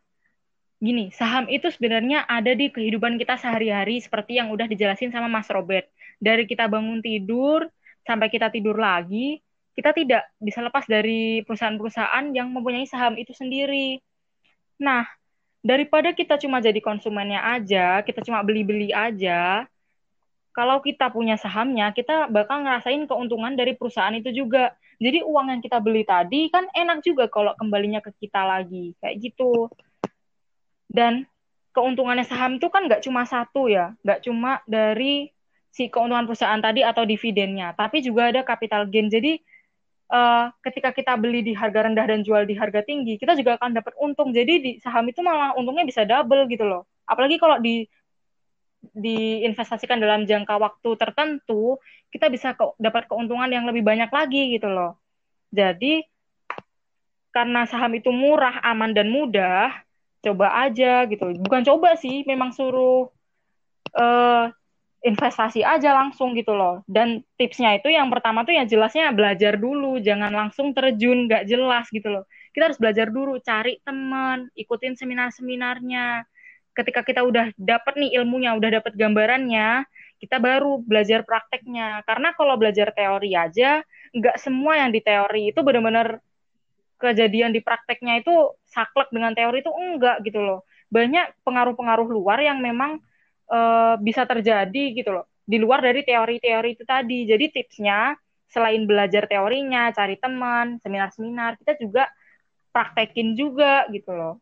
gini, 0.83 1.15
saham 1.15 1.47
itu 1.47 1.71
sebenarnya 1.71 2.27
ada 2.27 2.59
di 2.59 2.75
kehidupan 2.75 3.23
kita 3.23 3.39
sehari-hari 3.39 4.03
seperti 4.03 4.43
yang 4.43 4.51
udah 4.51 4.67
dijelasin 4.67 5.15
sama 5.15 5.31
Mas 5.31 5.47
Robert. 5.47 5.87
Dari 6.19 6.43
kita 6.43 6.67
bangun 6.67 6.99
tidur 6.99 7.71
sampai 8.03 8.27
kita 8.27 8.51
tidur 8.51 8.75
lagi, 8.75 9.39
kita 9.79 9.95
tidak 9.95 10.27
bisa 10.43 10.59
lepas 10.59 10.83
dari 10.91 11.47
perusahaan-perusahaan 11.47 12.35
yang 12.35 12.51
mempunyai 12.51 12.83
saham 12.83 13.15
itu 13.15 13.31
sendiri. 13.31 14.03
Nah, 14.83 15.07
daripada 15.63 16.11
kita 16.11 16.35
cuma 16.35 16.59
jadi 16.59 16.83
konsumennya 16.83 17.39
aja, 17.47 18.03
kita 18.03 18.27
cuma 18.27 18.43
beli-beli 18.43 18.91
aja, 18.91 19.71
kalau 20.51 20.83
kita 20.83 21.15
punya 21.15 21.39
sahamnya, 21.39 21.95
kita 21.95 22.27
bakal 22.27 22.67
ngerasain 22.67 23.07
keuntungan 23.07 23.55
dari 23.55 23.79
perusahaan 23.79 24.11
itu 24.19 24.35
juga. 24.35 24.75
Jadi 24.99 25.23
uang 25.23 25.55
yang 25.55 25.63
kita 25.63 25.79
beli 25.79 26.03
tadi 26.03 26.51
kan 26.51 26.67
enak 26.75 27.07
juga 27.07 27.31
kalau 27.31 27.55
kembalinya 27.55 28.03
ke 28.03 28.11
kita 28.19 28.43
lagi, 28.43 28.99
kayak 28.99 29.15
gitu. 29.23 29.71
Dan 30.91 31.31
keuntungannya 31.71 32.27
saham 32.27 32.59
itu 32.59 32.67
kan 32.67 32.91
nggak 32.91 33.07
cuma 33.07 33.23
satu 33.23 33.71
ya, 33.71 33.95
nggak 34.03 34.27
cuma 34.27 34.59
dari 34.67 35.31
si 35.71 35.87
keuntungan 35.87 36.27
perusahaan 36.27 36.59
tadi 36.59 36.83
atau 36.83 37.07
dividennya, 37.07 37.79
tapi 37.79 38.03
juga 38.03 38.35
ada 38.35 38.43
capital 38.43 38.91
gain. 38.91 39.07
Jadi 39.07 39.39
uh, 40.09 40.51
ketika 40.65 40.91
kita 40.93 41.15
beli 41.17 41.45
di 41.45 41.53
harga 41.53 41.89
rendah 41.89 42.07
dan 42.09 42.21
jual 42.25 42.45
di 42.49 42.57
harga 42.57 42.85
tinggi, 42.85 43.21
kita 43.21 43.37
juga 43.37 43.57
akan 43.61 43.77
dapat 43.77 43.95
untung. 44.01 44.33
Jadi 44.33 44.55
di 44.61 44.71
saham 44.81 45.07
itu 45.09 45.21
malah 45.21 45.55
untungnya 45.57 45.85
bisa 45.85 46.05
double 46.05 46.49
gitu 46.49 46.65
loh. 46.65 46.89
Apalagi 47.09 47.41
kalau 47.41 47.61
di 47.61 47.85
diinvestasikan 48.79 49.99
dalam 49.99 50.25
jangka 50.25 50.55
waktu 50.55 50.91
tertentu, 50.95 51.77
kita 52.15 52.31
bisa 52.31 52.55
ke, 52.55 52.65
dapat 52.79 53.11
keuntungan 53.11 53.51
yang 53.51 53.67
lebih 53.67 53.83
banyak 53.83 54.09
lagi 54.09 54.55
gitu 54.55 54.71
loh. 54.71 54.97
Jadi 55.51 56.05
karena 57.35 57.69
saham 57.69 57.93
itu 57.95 58.09
murah, 58.11 58.63
aman 58.65 58.95
dan 58.95 59.11
mudah, 59.11 59.71
coba 60.25 60.67
aja 60.67 61.05
gitu. 61.07 61.37
Bukan 61.43 61.63
coba 61.67 61.95
sih, 61.99 62.25
memang 62.25 62.55
suruh 62.55 63.11
uh, 63.95 64.51
investasi 64.99 65.63
aja 65.63 65.95
langsung 65.95 66.35
gitu 66.35 66.55
loh. 66.55 66.83
Dan 66.91 67.23
tipsnya 67.39 67.79
itu 67.79 67.91
yang 67.91 68.11
pertama 68.11 68.43
tuh 68.43 68.55
yang 68.55 68.67
jelasnya 68.67 69.15
belajar 69.15 69.55
dulu, 69.55 70.03
jangan 70.03 70.35
langsung 70.35 70.75
terjun 70.75 71.31
nggak 71.31 71.47
jelas 71.47 71.87
gitu 71.95 72.11
loh. 72.11 72.25
Kita 72.51 72.73
harus 72.73 72.81
belajar 72.81 73.07
dulu, 73.13 73.39
cari 73.39 73.79
teman, 73.87 74.51
ikutin 74.59 74.99
seminar-seminarnya. 74.99 76.27
Ketika 76.75 77.07
kita 77.07 77.23
udah 77.23 77.55
dapet 77.55 77.95
nih 77.99 78.19
ilmunya, 78.23 78.55
udah 78.59 78.83
dapet 78.83 78.95
gambarannya, 78.99 79.87
kita 80.19 80.43
baru 80.43 80.83
belajar 80.83 81.23
prakteknya. 81.23 82.03
Karena 82.03 82.35
kalau 82.35 82.59
belajar 82.59 82.91
teori 82.91 83.39
aja, 83.39 83.83
nggak 84.15 84.37
semua 84.43 84.83
yang 84.83 84.91
di 84.91 84.99
teori 84.99 85.55
itu 85.55 85.61
benar-benar 85.63 86.19
kejadian 86.99 87.55
di 87.55 87.63
prakteknya 87.63 88.19
itu 88.19 88.35
saklek 88.67 89.15
dengan 89.15 89.31
teori 89.31 89.63
itu 89.63 89.71
enggak 89.71 90.19
gitu 90.27 90.43
loh. 90.43 90.67
Banyak 90.91 91.47
pengaruh-pengaruh 91.47 92.11
luar 92.11 92.43
yang 92.43 92.59
memang 92.59 92.99
uh, 93.49 93.95
bisa 94.01 94.25
terjadi 94.29 94.85
gitu 94.95 95.11
loh 95.13 95.27
di 95.49 95.57
luar 95.57 95.81
dari 95.81 96.05
teori-teori 96.05 96.77
itu 96.77 96.85
tadi. 96.85 97.25
Jadi 97.25 97.49
tipsnya 97.49 98.13
selain 98.53 98.85
belajar 98.85 99.25
teorinya, 99.25 99.89
cari 99.97 100.21
teman, 100.21 100.77
seminar-seminar, 100.85 101.57
kita 101.57 101.81
juga 101.81 102.05
praktekin 102.69 103.33
juga 103.33 103.89
gitu 103.89 104.13
loh. 104.13 104.37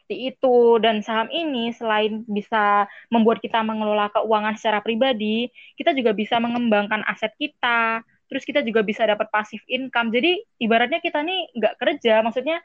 Seperti 0.00 0.32
itu 0.32 0.80
dan 0.80 1.04
saham 1.04 1.28
ini 1.28 1.74
selain 1.76 2.24
bisa 2.24 2.88
membuat 3.12 3.44
kita 3.44 3.60
mengelola 3.60 4.08
keuangan 4.14 4.56
secara 4.56 4.80
pribadi, 4.80 5.52
kita 5.76 5.92
juga 5.92 6.16
bisa 6.16 6.40
mengembangkan 6.40 7.04
aset 7.04 7.36
kita. 7.36 8.00
Terus 8.26 8.42
kita 8.42 8.64
juga 8.64 8.82
bisa 8.82 9.06
dapat 9.06 9.30
pasif 9.30 9.62
income. 9.70 10.10
Jadi 10.10 10.42
ibaratnya 10.58 10.98
kita 10.98 11.20
nih 11.22 11.52
nggak 11.60 11.74
kerja, 11.78 12.24
maksudnya 12.24 12.58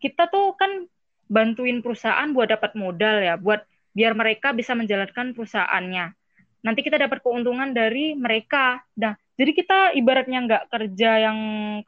kita 0.00 0.28
tuh 0.28 0.56
kan 0.58 0.88
bantuin 1.30 1.78
perusahaan 1.80 2.26
buat 2.34 2.50
dapat 2.50 2.74
modal 2.74 3.22
ya, 3.22 3.38
buat 3.38 3.62
biar 3.96 4.12
mereka 4.14 4.54
bisa 4.54 4.72
menjalankan 4.78 5.34
perusahaannya. 5.34 6.14
Nanti 6.60 6.80
kita 6.84 7.00
dapat 7.00 7.24
keuntungan 7.24 7.72
dari 7.72 8.12
mereka. 8.12 8.84
Nah, 9.00 9.16
jadi 9.34 9.50
kita 9.56 9.78
ibaratnya 9.96 10.38
nggak 10.44 10.64
kerja 10.68 11.10
yang 11.30 11.38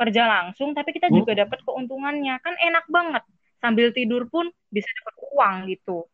kerja 0.00 0.22
langsung, 0.24 0.72
tapi 0.72 0.96
kita 0.96 1.12
juga 1.12 1.36
hmm. 1.36 1.40
dapat 1.44 1.58
keuntungannya. 1.66 2.34
Kan 2.40 2.54
enak 2.56 2.88
banget. 2.88 3.22
Sambil 3.60 3.92
tidur 3.92 4.26
pun 4.32 4.48
bisa 4.72 4.88
dapat 4.88 5.14
uang 5.36 5.56
gitu. 5.70 6.08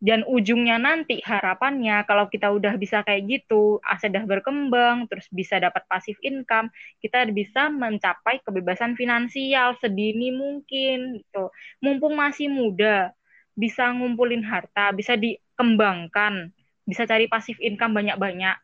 dan 0.00 0.24
ujungnya 0.24 0.80
nanti 0.80 1.20
harapannya 1.20 2.08
kalau 2.08 2.24
kita 2.32 2.48
udah 2.48 2.80
bisa 2.80 3.04
kayak 3.04 3.28
gitu, 3.28 3.76
aset 3.84 4.08
udah 4.08 4.24
berkembang, 4.24 5.04
terus 5.12 5.28
bisa 5.28 5.60
dapat 5.60 5.84
pasif 5.92 6.16
income, 6.24 6.72
kita 7.04 7.28
bisa 7.28 7.68
mencapai 7.68 8.40
kebebasan 8.40 8.96
finansial 8.96 9.76
sedini 9.76 10.32
mungkin 10.32 11.20
gitu. 11.20 11.52
Mumpung 11.84 12.16
masih 12.16 12.48
muda, 12.48 13.12
bisa 13.54 13.90
ngumpulin 13.92 14.42
harta, 14.46 14.94
bisa 14.94 15.14
dikembangkan, 15.14 16.50
bisa 16.86 17.04
cari 17.06 17.26
pasif 17.26 17.56
income 17.60 17.96
banyak-banyak. 17.96 18.56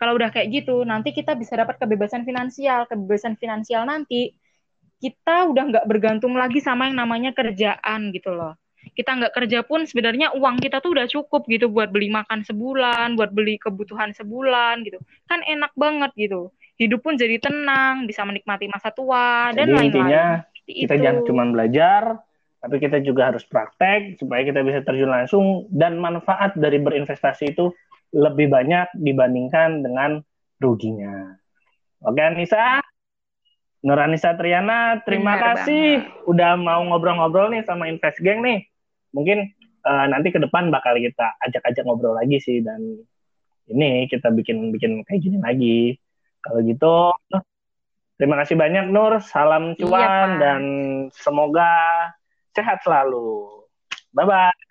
Kalau 0.00 0.16
udah 0.16 0.32
kayak 0.32 0.48
gitu, 0.48 0.82
nanti 0.88 1.12
kita 1.12 1.36
bisa 1.36 1.60
dapat 1.60 1.76
kebebasan 1.76 2.24
finansial. 2.24 2.88
Kebebasan 2.88 3.36
finansial 3.36 3.84
nanti 3.84 4.32
kita 5.00 5.48
udah 5.48 5.64
nggak 5.68 5.86
bergantung 5.88 6.36
lagi 6.36 6.60
sama 6.60 6.88
yang 6.88 7.00
namanya 7.00 7.36
kerjaan 7.36 8.12
gitu 8.12 8.32
loh 8.32 8.56
kita 8.96 9.16
nggak 9.16 9.34
kerja 9.36 9.60
pun 9.62 9.84
sebenarnya 9.84 10.32
uang 10.34 10.56
kita 10.60 10.80
tuh 10.80 10.96
udah 10.96 11.06
cukup 11.06 11.44
gitu 11.46 11.68
buat 11.68 11.92
beli 11.92 12.08
makan 12.08 12.42
sebulan, 12.42 13.14
buat 13.14 13.30
beli 13.30 13.60
kebutuhan 13.60 14.16
sebulan 14.16 14.82
gitu. 14.88 14.98
Kan 15.28 15.44
enak 15.44 15.72
banget 15.76 16.10
gitu. 16.16 16.50
Hidup 16.80 17.04
pun 17.04 17.14
jadi 17.20 17.36
tenang, 17.36 18.08
bisa 18.08 18.24
menikmati 18.24 18.66
masa 18.72 18.88
tua 18.88 19.52
jadi 19.52 19.68
dan 19.68 19.76
lain-lain. 19.76 19.88
Intinya 19.92 20.24
kita 20.64 20.94
itu. 20.96 21.02
jangan 21.04 21.22
cuma 21.28 21.44
belajar, 21.52 22.02
tapi 22.60 22.76
kita 22.76 23.00
juga 23.00 23.32
harus 23.32 23.44
praktek 23.48 24.20
supaya 24.20 24.44
kita 24.44 24.60
bisa 24.60 24.84
terjun 24.84 25.08
langsung 25.08 25.64
dan 25.72 25.96
manfaat 25.96 26.52
dari 26.60 26.76
berinvestasi 26.76 27.56
itu 27.56 27.72
lebih 28.12 28.52
banyak 28.52 28.92
dibandingkan 29.00 29.80
dengan 29.80 30.20
ruginya. 30.60 31.40
Oke 32.04 32.20
Anissa, 32.20 32.84
Nuranisa 33.80 34.36
Triana, 34.36 35.00
terima 35.08 35.40
Benar 35.40 35.64
kasih 35.64 35.86
banget. 36.04 36.28
udah 36.28 36.52
mau 36.60 36.80
ngobrol-ngobrol 36.84 37.48
nih 37.56 37.64
sama 37.64 37.88
Invest 37.88 38.20
Gang 38.20 38.44
nih 38.44 38.68
mungkin 39.10 39.50
uh, 39.84 40.06
nanti 40.10 40.30
ke 40.30 40.38
depan 40.38 40.68
bakal 40.68 40.96
kita 41.00 41.34
ajak-ajak 41.42 41.82
ngobrol 41.82 42.14
lagi 42.14 42.38
sih 42.38 42.62
dan 42.62 43.00
ini 43.70 44.10
kita 44.10 44.34
bikin 44.34 44.74
bikin 44.74 45.06
kayak 45.06 45.20
gini 45.22 45.38
lagi. 45.38 45.80
Kalau 46.40 46.64
gitu, 46.64 47.12
terima 48.16 48.40
kasih 48.40 48.56
banyak 48.56 48.88
Nur, 48.88 49.20
salam 49.20 49.76
iya, 49.76 49.78
cuan 49.78 50.28
iya, 50.34 50.40
dan 50.40 50.62
semoga 51.12 51.72
sehat 52.60 52.78
selalu. 52.84 53.48
Bye 54.12 54.26
bye. 54.28 54.69